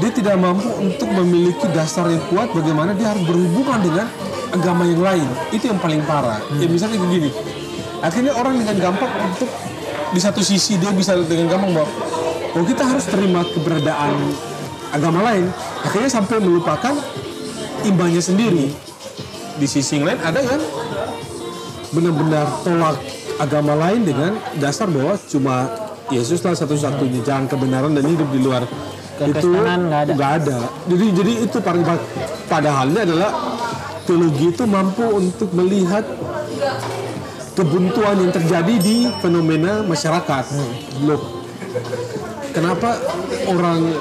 [0.00, 4.06] dia tidak mampu untuk memiliki dasar yang kuat bagaimana dia harus berhubungan dengan
[4.50, 5.28] agama yang lain.
[5.54, 6.42] Itu yang paling parah.
[6.58, 7.30] Ya misalnya kayak gini.
[8.02, 9.46] Akhirnya orang dengan gampang untuk
[10.12, 11.88] di satu sisi dia bisa dengan gampang bahwa
[12.58, 14.12] oh kita harus terima keberadaan
[14.90, 15.46] agama lain.
[15.86, 16.98] Akhirnya sampai melupakan
[17.86, 18.74] imbangnya sendiri.
[19.56, 20.62] Di sisi yang lain ada yang
[21.94, 22.98] benar-benar tolak
[23.40, 25.70] agama lain dengan dasar bahwa cuma
[26.12, 28.68] Yesus lah satu-satunya jalan kebenaran dan hidup di luar
[29.22, 30.12] itu nggak ada.
[30.16, 30.58] ada.
[30.90, 31.84] Jadi jadi itu paling
[32.50, 33.30] padahalnya adalah
[34.02, 36.02] teologi itu mampu untuk melihat
[37.54, 40.44] kebuntuan yang terjadi di fenomena masyarakat.
[41.06, 41.20] Loh,
[42.50, 42.98] kenapa
[43.46, 43.94] orang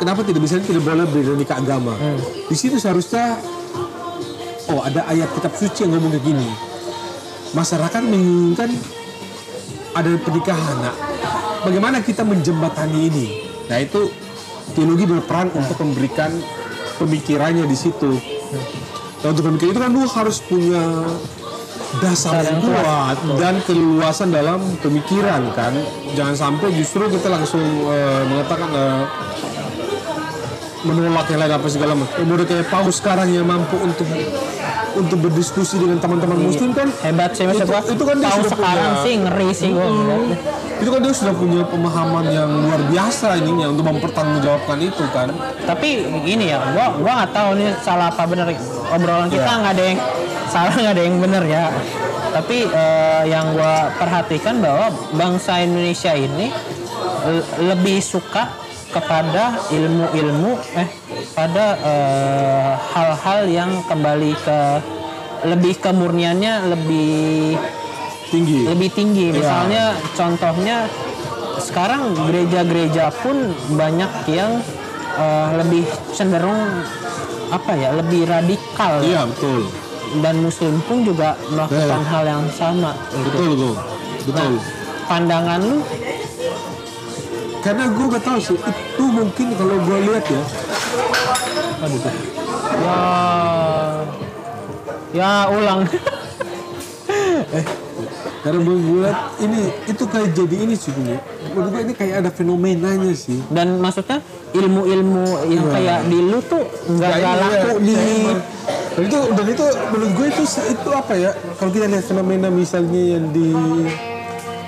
[0.00, 1.94] kenapa tidak bisa tidak boleh berdinamika agama?
[2.48, 3.38] Di situ seharusnya
[4.72, 6.48] oh ada ayat kitab suci yang ngomong kayak gini.
[7.54, 8.70] Masyarakat menginginkan
[9.94, 10.76] ada pernikahan.
[10.82, 10.94] Nah,
[11.62, 13.26] bagaimana kita menjembatani ini?
[13.70, 14.10] Nah, itu
[14.74, 16.34] teologi berperan untuk memberikan
[16.98, 18.18] pemikirannya di situ.
[19.22, 20.82] Nah, untuk pemikiran itu kan lu harus punya
[22.02, 25.72] dasar yang kuat dan keluasan dalam pemikiran kan.
[26.18, 29.02] Jangan sampai justru kita langsung eh, mengatakan eh,
[30.84, 32.18] menolak yang lain apa segala macam.
[32.26, 34.06] Udah kayak Paus sekarang yang mampu untuk
[34.94, 38.50] untuk berdiskusi dengan teman-teman muslim kan hebat sih maksud Itu- itu kan dia Tahu sudah
[38.52, 39.84] sekarang punya- sih ngeri sih gua.
[39.84, 40.36] ngeliatnya.
[40.74, 45.28] itu kan dia sudah punya pemahaman yang luar biasa ininya untuk mempertanggungjawabkan itu kan
[45.62, 45.88] Tapi
[46.22, 48.46] gini ya, gua gua nggak tahu nih salah apa bener
[48.88, 49.60] obrolan kita Iya.
[49.60, 49.98] nggak ada yang
[50.46, 51.64] salah nggak ada yang bener ya.
[52.30, 56.50] Tapi eh, yang gua perhatikan bahwa bangsa Indonesia ini
[57.58, 58.50] lebih suka
[58.94, 60.88] kepada ilmu-ilmu eh
[61.34, 64.58] pada eh, hal-hal yang kembali ke
[65.44, 67.58] lebih kemurniannya lebih
[68.30, 69.26] tinggi lebih tinggi.
[69.34, 70.86] Misalnya contohnya
[71.58, 74.62] sekarang gereja-gereja pun banyak yang
[75.18, 75.84] eh, lebih
[76.14, 76.86] cenderung
[77.50, 79.68] apa ya, lebih radikal iya betul
[80.22, 82.10] dan muslim pun juga melakukan Iya.
[82.10, 83.26] hal yang sama gitu.
[83.26, 83.74] betul tuh
[84.26, 84.52] betul
[85.04, 85.78] Pandangan lu
[87.64, 90.42] karena gue gak tahu sih itu mungkin kalau gue lihat ya.
[91.80, 92.14] Aduh tuh.
[92.84, 93.00] ya.
[95.16, 95.88] Ya ulang.
[98.44, 101.16] karena gue lihat ini itu kayak jadi ini sih gue
[101.56, 103.40] menurut gue ini kayak ada fenomenanya sih.
[103.48, 104.20] Dan maksudnya
[104.52, 107.96] ilmu-ilmu yang kayak di lu tuh nggak Ya, nggak ini laku ya, di
[108.94, 111.30] dan itu dan itu menurut gue itu itu apa ya?
[111.56, 113.48] Kalau kita lihat fenomena misalnya yang di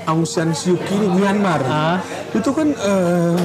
[0.07, 1.99] Aung San Suu Kyi di Myanmar Ah.
[2.31, 3.37] itu kan eh,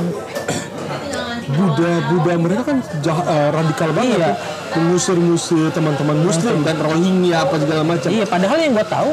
[1.51, 4.30] Buddha Buddha mereka kan jah- eh, radikal banget Iya.
[4.30, 4.38] tuh.
[4.72, 9.12] mengusir-ngusir teman-teman Muslim dan Rohingya apa segala macam Iya, padahal yang gue tahu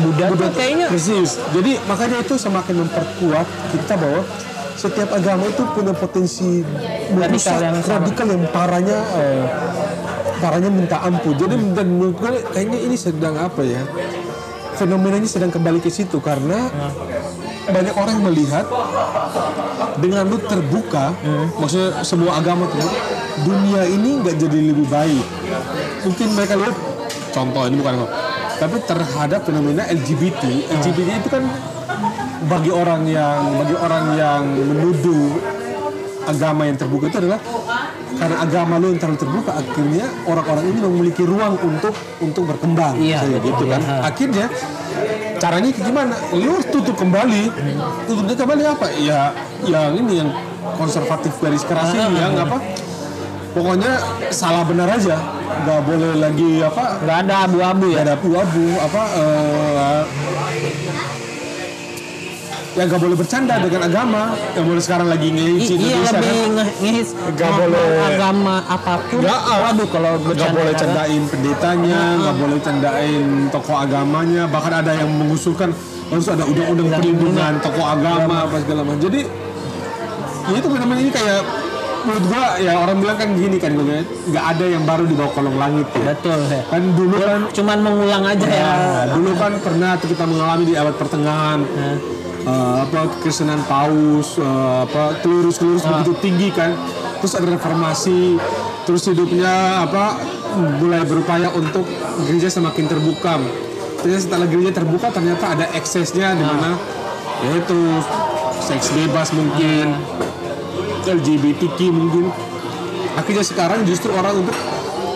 [0.00, 1.36] Buddha, tuh kayaknya Persis.
[1.52, 4.24] Jadi makanya itu semakin memperkuat kita bahwa
[4.74, 6.64] setiap agama itu punya potensi
[7.12, 9.44] merusak, yang radikal yang parahnya eh,
[10.40, 11.36] parahnya minta ampun.
[11.36, 13.84] Jadi dan menurut gue kayaknya ini sedang apa ya?
[14.74, 16.70] Fenomenanya sedang kembali ke situ karena
[17.64, 18.66] banyak orang melihat
[20.02, 21.14] dengan lu terbuka,
[21.56, 22.98] maksudnya semua agama terbuka,
[23.46, 25.26] dunia ini nggak jadi lebih baik.
[26.04, 26.76] Mungkin mereka lihat
[27.30, 28.10] contoh ini bukan kok,
[28.60, 30.42] tapi terhadap fenomena LGBT,
[30.82, 31.44] LGBT itu kan
[32.44, 35.40] bagi orang yang bagi orang yang menuduh
[36.28, 37.40] agama yang terbuka itu adalah
[38.24, 41.92] karena agama lu yang terlalu terbuka akhirnya orang-orang ini memiliki ruang untuk
[42.24, 42.96] untuk berkembang.
[42.96, 43.80] Iya, Misalnya gitu kan.
[43.84, 44.00] Iya.
[44.00, 44.46] akhirnya
[45.36, 46.14] caranya gimana?
[46.32, 47.42] Lu tutup kembali.
[48.08, 48.86] Tutupnya kembali apa?
[48.96, 49.28] Ya
[49.68, 50.30] yang ini yang
[50.80, 52.56] konservatif garis keras ini yang apa?
[53.52, 53.92] Pokoknya
[54.32, 55.20] salah benar aja.
[55.68, 56.84] Nggak boleh lagi apa?
[57.04, 58.00] Nggak ada abu-abu ya?
[58.00, 60.00] Nggak ada abu-abu apa eh,
[62.74, 64.22] ya nggak boleh bercanda dengan agama
[64.52, 67.86] yang boleh sekarang lagi I- ngehits iya Indonesia lebih kan nge- ngehits mau- boleh.
[68.04, 69.56] agama apa pun Nggak, ah.
[69.60, 75.06] waduh kalau nggak bercanda boleh candain pendetanya, nggak boleh candain tokoh agamanya, bahkan ada yang
[75.08, 75.70] mengusulkan
[76.04, 79.00] harus ada undang-undang perlindungan tokoh agama apa segala macam.
[79.00, 79.20] Jadi
[80.44, 81.40] ya itu fenomena ini kayak
[82.04, 85.32] menurut gua ya orang bilang kan gini kan bilang, nggak ada yang baru di bawah
[85.32, 86.04] kolong langit ya.
[86.06, 86.60] betul ya.
[86.66, 88.74] Kan dulu kan cuman mengulang aja ya Ya,
[89.10, 91.60] dulu kan pernah kita mengalami di abad pertengahan
[92.44, 96.76] eh, apa kekristenan paus, eh, apa kelurus-kelurus begitu tinggi kan.
[97.24, 98.36] Terus ada reformasi,
[98.84, 100.20] terus hidupnya apa
[100.78, 101.88] mulai berupaya untuk
[102.28, 103.40] gereja semakin terbuka.
[104.04, 106.76] Ternyata setelah gereja terbuka ternyata ada eksesnya di mana
[107.48, 107.80] yaitu
[108.60, 109.96] seks bebas mungkin,
[111.08, 112.28] LGBTQ mungkin.
[113.16, 114.56] Akhirnya sekarang justru orang untuk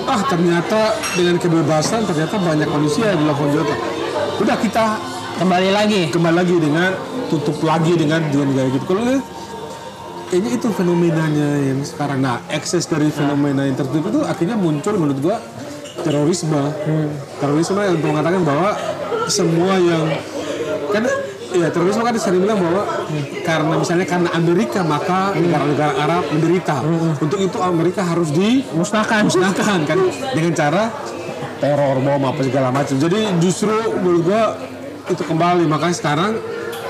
[0.09, 3.75] ah ternyata dengan kebebasan ternyata banyak manusia yang dilakukan juga.
[4.41, 4.85] Udah kita
[5.39, 6.01] kembali lagi.
[6.11, 6.91] Kembali lagi dengan
[7.31, 8.85] tutup lagi dengan dengan gaya gitu.
[8.91, 9.03] Kalau
[10.29, 12.19] kayaknya itu fenomenanya yang sekarang.
[12.21, 15.37] Nah, ekses dari fenomena yang tertutup itu akhirnya muncul menurut gua
[16.03, 16.63] terorisme.
[17.39, 18.75] Terorisme yang mengatakan bahwa
[19.31, 20.05] semua yang
[20.91, 21.07] kan
[21.55, 22.83] ya terorisme kan sering bilang bahwa
[23.47, 26.83] karena misalnya karena Amerika maka negara-negara Arab menderita.
[27.23, 29.87] Untuk itu Amerika harus di musnahkan musnahkan.
[29.87, 29.99] Kan
[30.35, 30.91] dengan cara
[31.63, 32.99] teror bom apa segala macam.
[32.99, 34.43] Jadi justru menurut gua
[35.11, 35.65] itu kembali.
[35.65, 36.33] Makanya sekarang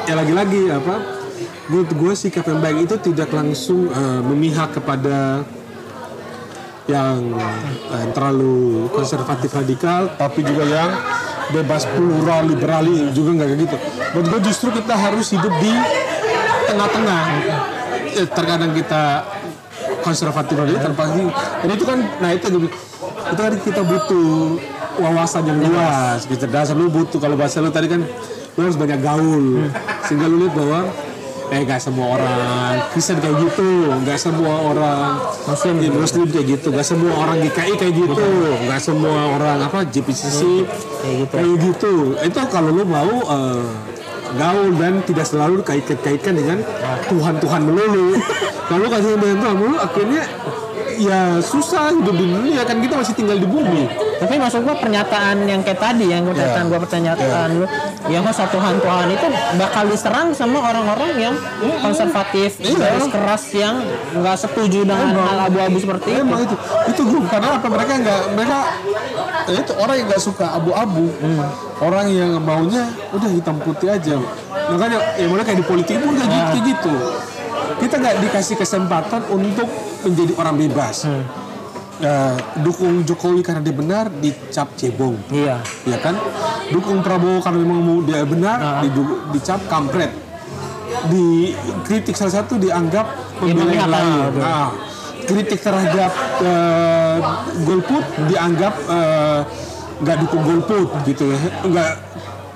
[0.08, 0.96] ya lagi-lagi apa
[1.68, 5.44] menurut gue sikap yang baik itu tidak langsung eh, memihak kepada
[6.88, 7.36] yang
[7.92, 10.90] eh, terlalu konservatif radikal tapi juga yang
[11.48, 13.76] bebas plural liberal juga nggak kayak gitu.
[14.16, 15.72] Menurut gue justru kita harus hidup di
[16.68, 17.24] tengah-tengah.
[18.18, 19.28] Eh, terkadang kita
[20.02, 21.24] konservatif radikal pasti
[21.62, 24.56] dan itu kan nah itu itu kan kita butuh
[24.98, 27.18] wawasan yang luas kecerdasan lu butuh.
[27.22, 28.02] Kalau bahasa lu tadi kan
[28.54, 29.70] lu harus banyak gaul.
[30.06, 30.80] Sehingga lu lihat bahwa
[31.48, 35.16] eh gak semua orang Kristen kayak gitu gak semua orang
[35.48, 38.28] Muslim, Muslim kayak gitu gak semua orang GKI kayak gitu
[38.68, 40.40] gak semua orang apa JPCC
[41.00, 41.32] kayak gitu.
[41.32, 41.94] kayak gitu.
[42.20, 43.64] Itu kalau lu mau eh,
[44.36, 46.58] gaul dan tidak selalu kait-kaitkan dengan
[47.08, 48.20] Tuhan-Tuhan melulu.
[48.68, 50.22] Kalau kasih dengan Tuhan melulu akhirnya
[50.98, 53.86] ya susah hidup di dunia kan kita masih tinggal di bumi.
[54.18, 56.70] Tapi maksud gua pernyataan yang kayak tadi yang pernyataan Iya.
[56.74, 57.66] gua pernyataan lu
[58.10, 59.26] yang kok Tuhan Tuhan itu
[59.58, 61.34] bakal diserang sama orang-orang yang
[61.78, 62.74] konservatif Iya.
[62.76, 63.74] garis keras yang
[64.18, 66.20] nggak setuju dengan hal abu-abu seperti itu.
[66.26, 66.56] Emang itu,
[66.90, 67.66] itu grup karena apa?
[67.70, 68.58] Mereka nggak mereka
[69.48, 71.06] ya itu orang yang nggak suka abu-abu,
[71.78, 74.18] orang yang maunya udah hitam putih aja.
[74.68, 76.94] Makanya ya mereka kayak di politik pun kayak gitu, kayak gitu.
[77.78, 79.68] Kita nggak dikasih kesempatan untuk
[80.02, 81.06] menjadi orang bebas.
[81.98, 86.14] Ya, dukung Jokowi karena dia benar dicap cebong, iya ya kan?
[86.70, 90.14] Dukung Prabowo karena memang mau dia benar didu- dicap kampret.
[91.10, 93.02] Dikritik salah satu dianggap
[93.42, 94.14] pembela yang memihak, lain.
[94.14, 94.30] ah.
[94.38, 94.68] Nah,
[95.26, 97.16] kritik terhadap eh,
[97.66, 99.40] golput dianggap eh,
[99.98, 101.92] nggak dukung golput gitu ya nggak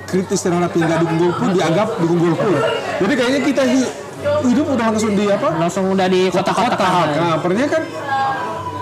[0.07, 2.63] kritis terhadap yang nggak dukung golput dianggap dukung golput
[3.03, 3.63] jadi kayaknya kita
[4.23, 5.49] hidup udah langsung di apa?
[5.59, 6.79] Langsung udah di kotak-kotak.
[6.79, 7.83] Kota-kota nah pernya kan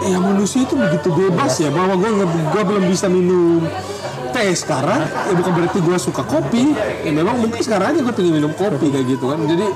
[0.01, 3.65] ya manusia itu begitu bebas ya bahwa gue gue belum bisa minum
[4.33, 5.05] teh sekarang.
[5.05, 6.73] Ya bukan berarti gue suka kopi.
[7.05, 9.41] Ya memang mungkin sekarang aja gue pengen minum kopi kayak gitu kan.
[9.45, 9.67] Jadi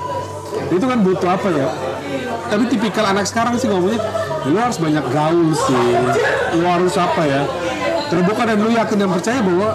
[0.71, 1.67] itu kan butuh apa ya?
[2.45, 3.99] Tapi tipikal anak sekarang sih ngomongnya
[4.45, 5.87] "Ya, lu harus banyak gaul sih.
[6.57, 7.41] Lu harus apa ya?
[8.05, 9.73] Terbuka dan lu yakin dan percaya bahwa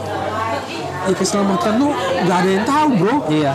[1.10, 1.88] ya keselamatan lu
[2.26, 3.16] gak ada yang tahu bro.
[3.30, 3.52] Iya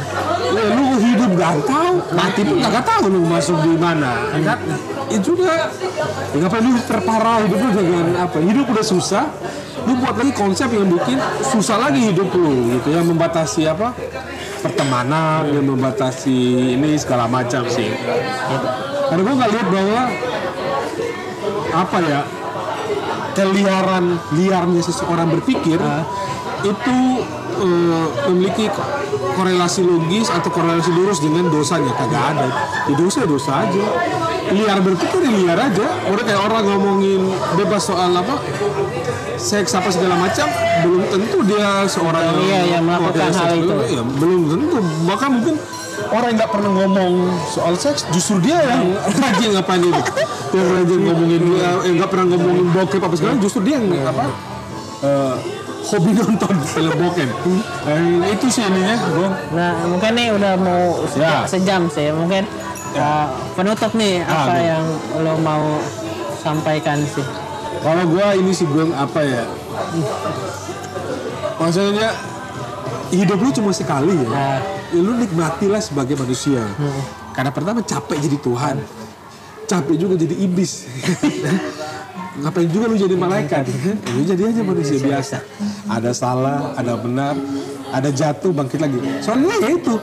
[0.56, 4.60] Ya, lu hidup gak tahu, mati pun gak tahu lu masuk di mana, kan?
[5.12, 5.68] Itu juga,
[6.32, 8.40] ya ngapain lu terparah hidup lu dengan apa?
[8.40, 9.28] Hidup udah susah,
[9.84, 13.92] lu buat lagi konsep yang bikin susah lagi hidup lu, gitu ya, membatasi apa?
[14.64, 17.92] Pertemanan, yang membatasi ini segala macam sih.
[19.12, 20.02] Karena gue nggak lihat bahwa
[21.76, 22.22] apa ya
[23.36, 25.78] keliaran liarnya seseorang berpikir
[26.64, 26.98] itu
[27.60, 28.72] eh, memiliki
[29.36, 31.92] korelasi logis atau korelasi lurus dengan dosanya?
[31.96, 32.48] Kagak ada.
[32.88, 33.86] Di dosa ya dosa aja.
[34.54, 35.86] Liar berpikir ya liar aja.
[36.12, 37.22] Udah kayak orang ngomongin
[37.58, 38.38] bebas soal apa
[39.36, 40.48] seks apa segala macam
[40.86, 43.76] belum tentu dia seorang yang Iya, yang melakukan hal itu.
[43.94, 44.78] Iya, belum tentu.
[45.10, 45.56] Bahkan mungkin
[46.12, 47.12] orang yang nggak pernah ngomong
[47.50, 50.02] soal seks justru dia yang rajin ngapain itu.
[50.54, 54.24] Yang rajin ngomongin yang nggak pernah ngomongin bokep apa segala justru dia yang apa
[55.04, 55.36] eh,
[55.86, 57.30] hobi nonton film bokep
[57.86, 61.46] Eh, itu sih ininya bro Nah, mungkin nih udah mau se- Ya.
[61.46, 62.10] sejam sih.
[62.10, 62.44] Mungkin
[62.94, 64.62] uh, penutup nih apa Aduh.
[64.64, 64.84] yang
[65.20, 65.64] lo mau
[66.38, 67.26] sampaikan sih?
[67.78, 69.44] kalau gua ini sih gue apa ya
[71.56, 72.10] maksudnya
[73.12, 74.58] hidup lu cuma sekali ya Nah,
[74.90, 76.66] ya lu nikmatilah sebagai manusia.
[77.32, 78.76] Karena pertama capek jadi Tuhan,
[79.66, 80.88] capek juga jadi iblis.
[82.36, 83.64] Ngapain juga lu jadi malaikat?
[84.12, 85.38] lu jadi aja manusia biasa.
[85.88, 87.34] Ada salah, ada benar,
[87.96, 89.00] ada jatuh, bangkit lagi.
[89.24, 89.96] Soalnya ya itu,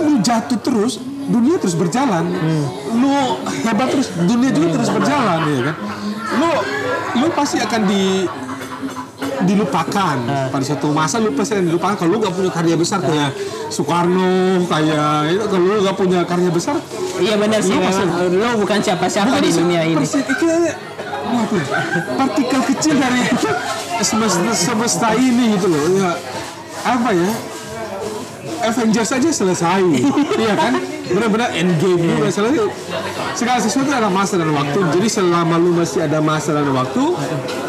[0.00, 0.96] lu jatuh terus,
[1.28, 2.24] dunia terus berjalan.
[2.96, 3.36] Lu
[3.68, 5.76] hebat terus, dunia juga terus berjalan, ya kan?
[6.40, 6.50] Lu,
[7.20, 8.24] lu pasti akan di
[9.42, 10.16] dilupakan.
[10.48, 11.94] Pada suatu masa lu pasti akan dilupakan.
[11.96, 13.30] Kalau lu gak punya karya besar kayak
[13.68, 16.76] Soekarno kayak itu kalau lu gak punya karya besar
[17.16, 17.74] iya benar sih.
[17.74, 19.96] Pasti- Memang, lo bukan siapa-siapa di dunia ini.
[19.98, 20.72] persis, itu ya,
[21.26, 21.64] waduh,
[22.14, 23.20] partikel kecil dari
[24.06, 25.80] semesta, semesta ini gitu loh.
[25.96, 26.10] Ya
[26.84, 27.30] apa ya?
[28.62, 29.82] Avengers aja selesai.
[30.42, 30.72] Iya kan?
[31.06, 32.66] Benar-benar endgame juga selesai.
[33.32, 34.78] Segala sesuatu ada masa dan waktu.
[34.92, 37.65] Jadi selama lu masih ada masa dan waktu ya lu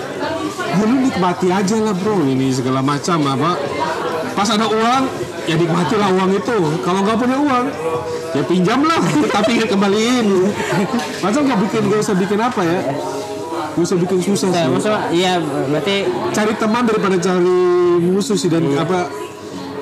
[1.18, 2.22] nikmati aja lah bro.
[2.22, 3.58] Ini segala macam apa
[4.38, 5.04] pas ada uang
[5.50, 6.58] ya nikmatilah uang itu.
[6.86, 7.66] Kalau nggak punya uang
[8.38, 9.02] ya pinjam lah.
[9.42, 10.54] Tapi kembaliin
[11.26, 12.80] masa nggak bikin gak usah bikin apa ya?
[13.74, 17.62] Gak usah bikin susah sih maksudnya iya berarti cari teman daripada cari
[18.02, 19.06] musuh sih dan apa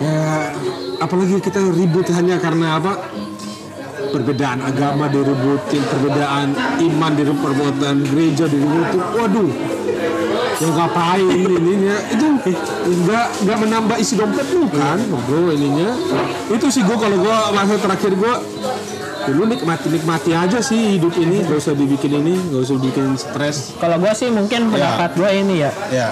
[0.04, 0.52] ya
[1.00, 2.96] apalagi kita ribut hanya karena apa?
[4.06, 9.52] Perbedaan agama diributin perbedaan iman diributin perbedaan gereja diributin waduh
[10.62, 11.95] ya ngapain ininya?
[12.12, 12.26] Itu
[12.86, 15.91] nggak nggak menambah isi dompet lu kan bro ininya.
[16.51, 18.39] Itu sih gua kalau gua masa terakhir gua
[19.26, 21.41] ya lu nikmati nikmati aja sih hidup ini.
[21.43, 23.74] Gak usah dibikin ini gak usah bikin stres.
[23.82, 25.72] Kalau gue sih mungkin pendapat gue ini ya.
[25.89, 26.10] Ya.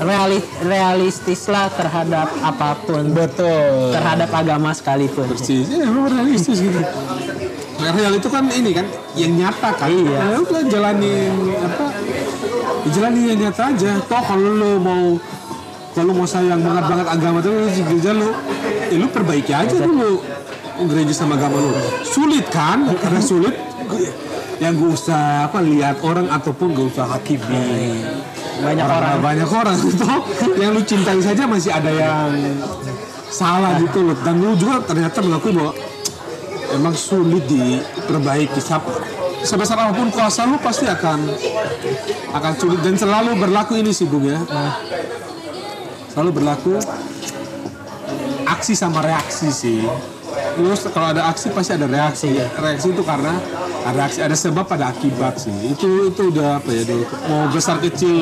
[0.00, 3.12] Reali, realistis lah terhadap apa pun.
[3.12, 3.92] Betul.
[3.92, 5.28] Terhadap agama sekalipun.
[5.28, 5.68] Persis.
[5.70, 6.80] Ya realistis gitu
[7.80, 9.88] Nah, real itu kan ini kan yang nyata kan?
[9.88, 10.18] Iya.
[10.20, 11.32] ya udah jalanin
[11.64, 11.86] apa?
[12.84, 13.92] Ya jalanin yang nyata aja.
[14.04, 15.16] Toh kalau lu mau
[15.96, 18.30] kalau mau sayang banget banget agama tuh di gereja lu
[18.92, 20.20] ya lu perbaiki aja dulu.
[20.80, 21.72] Gereja sama agama lu.
[22.04, 22.84] Sulit kan?
[23.00, 23.56] Karena sulit.
[24.60, 28.04] Yang gue usah apa lihat orang ataupun gak usah hakimi.
[28.60, 29.76] Banyak orang banyak orang.
[30.00, 30.20] Toh
[30.60, 32.28] yang lu cintai saja masih ada yang
[33.32, 34.16] salah gitu loh.
[34.20, 35.72] Dan lu juga ternyata mengakui bahwa
[36.74, 38.60] emang sulit diperbaiki.
[38.62, 38.88] Sap-
[39.40, 41.18] sebesar apa pun kuasa lu pasti akan
[42.34, 42.80] akan sulit.
[42.84, 44.38] Dan selalu berlaku ini sih Bung ya.
[46.12, 46.76] Selalu berlaku.
[48.50, 49.80] Aksi sama reaksi sih.
[50.58, 52.34] Lu kalau ada aksi pasti ada reaksi.
[52.36, 53.38] Reaksi itu karena
[53.86, 55.54] ada aksi ada sebab pada akibat sih.
[55.70, 57.04] Itu itu udah apa ya dulu.
[57.30, 58.18] Mau besar kecil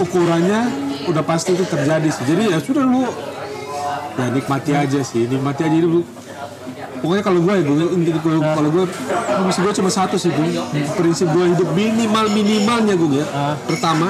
[0.00, 0.60] ukurannya
[1.06, 2.24] udah pasti itu terjadi sih.
[2.24, 3.06] Jadi ya sudah lu
[4.18, 5.28] ya nikmati aja sih.
[5.28, 6.02] Nikmati aja dulu
[7.04, 8.84] pokoknya kalau gue ya gue inti kalau kalau gue
[9.36, 10.48] prinsip gue cuma satu sih gue
[10.96, 13.26] prinsip gue hidup minimal minimalnya gue ya.
[13.62, 14.08] Pertama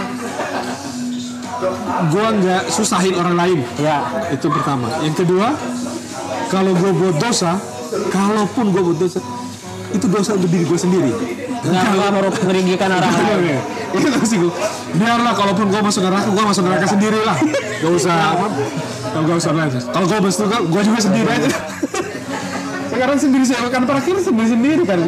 [2.05, 3.59] gue nggak susahin orang lain.
[3.77, 3.99] Ya
[4.31, 4.87] itu pertama.
[5.03, 5.59] Yang kedua
[6.49, 7.59] kalau gue buat dosa
[8.11, 9.19] kalaupun gue buat dosa
[9.91, 11.11] itu dosa untuk diri gue sendiri.
[11.65, 13.59] Nggak meru- merugikan orang lain.
[13.95, 14.51] itu sih gue
[14.95, 17.39] biarlah kalaupun gue masuk neraka gue masuk neraka sendiri lah
[17.83, 18.47] gak usah apa.
[19.15, 21.49] Gak usah lah kalau gue masuk neraka gue juga sendiri aja
[22.95, 24.99] sekarang sendiri saya kan terakhir sendiri sendiri kan.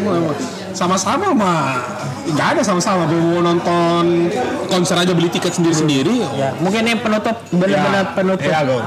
[0.75, 1.61] Sama-sama mah
[2.27, 3.07] nggak ada sama-sama.
[3.07, 4.29] Mau nonton
[4.67, 6.17] konser aja beli tiket sendiri sendiri.
[6.35, 8.13] Ya mungkin ini penutup benar-benar Ya.
[8.13, 8.51] penutup.
[8.51, 8.79] Ya, Go.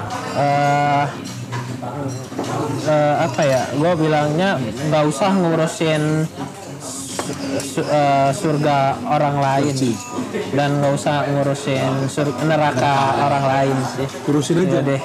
[2.90, 3.62] Eh, apa ya?
[3.76, 6.26] Gue bilangnya nggak usah ngurusin
[7.60, 9.76] su- eh, surga orang lain.
[10.52, 14.08] Dan nggak usah ngurusin sur- neraka orang lain sih.
[14.26, 14.80] Urusin aja.
[14.80, 15.02] Ya deh.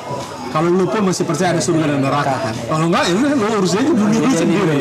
[0.54, 2.54] Kalau lu pun masih percaya ada surga dan neraka kan?
[2.54, 4.80] Kalau enggak ya lu urusin aja dunia lu sendiri.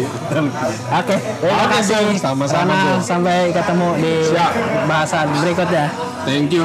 [0.94, 2.04] Oke, terima kasih.
[2.16, 4.14] Sama-sama, sampai ketemu di
[4.86, 5.86] bahasan berikutnya.
[6.24, 6.64] thank you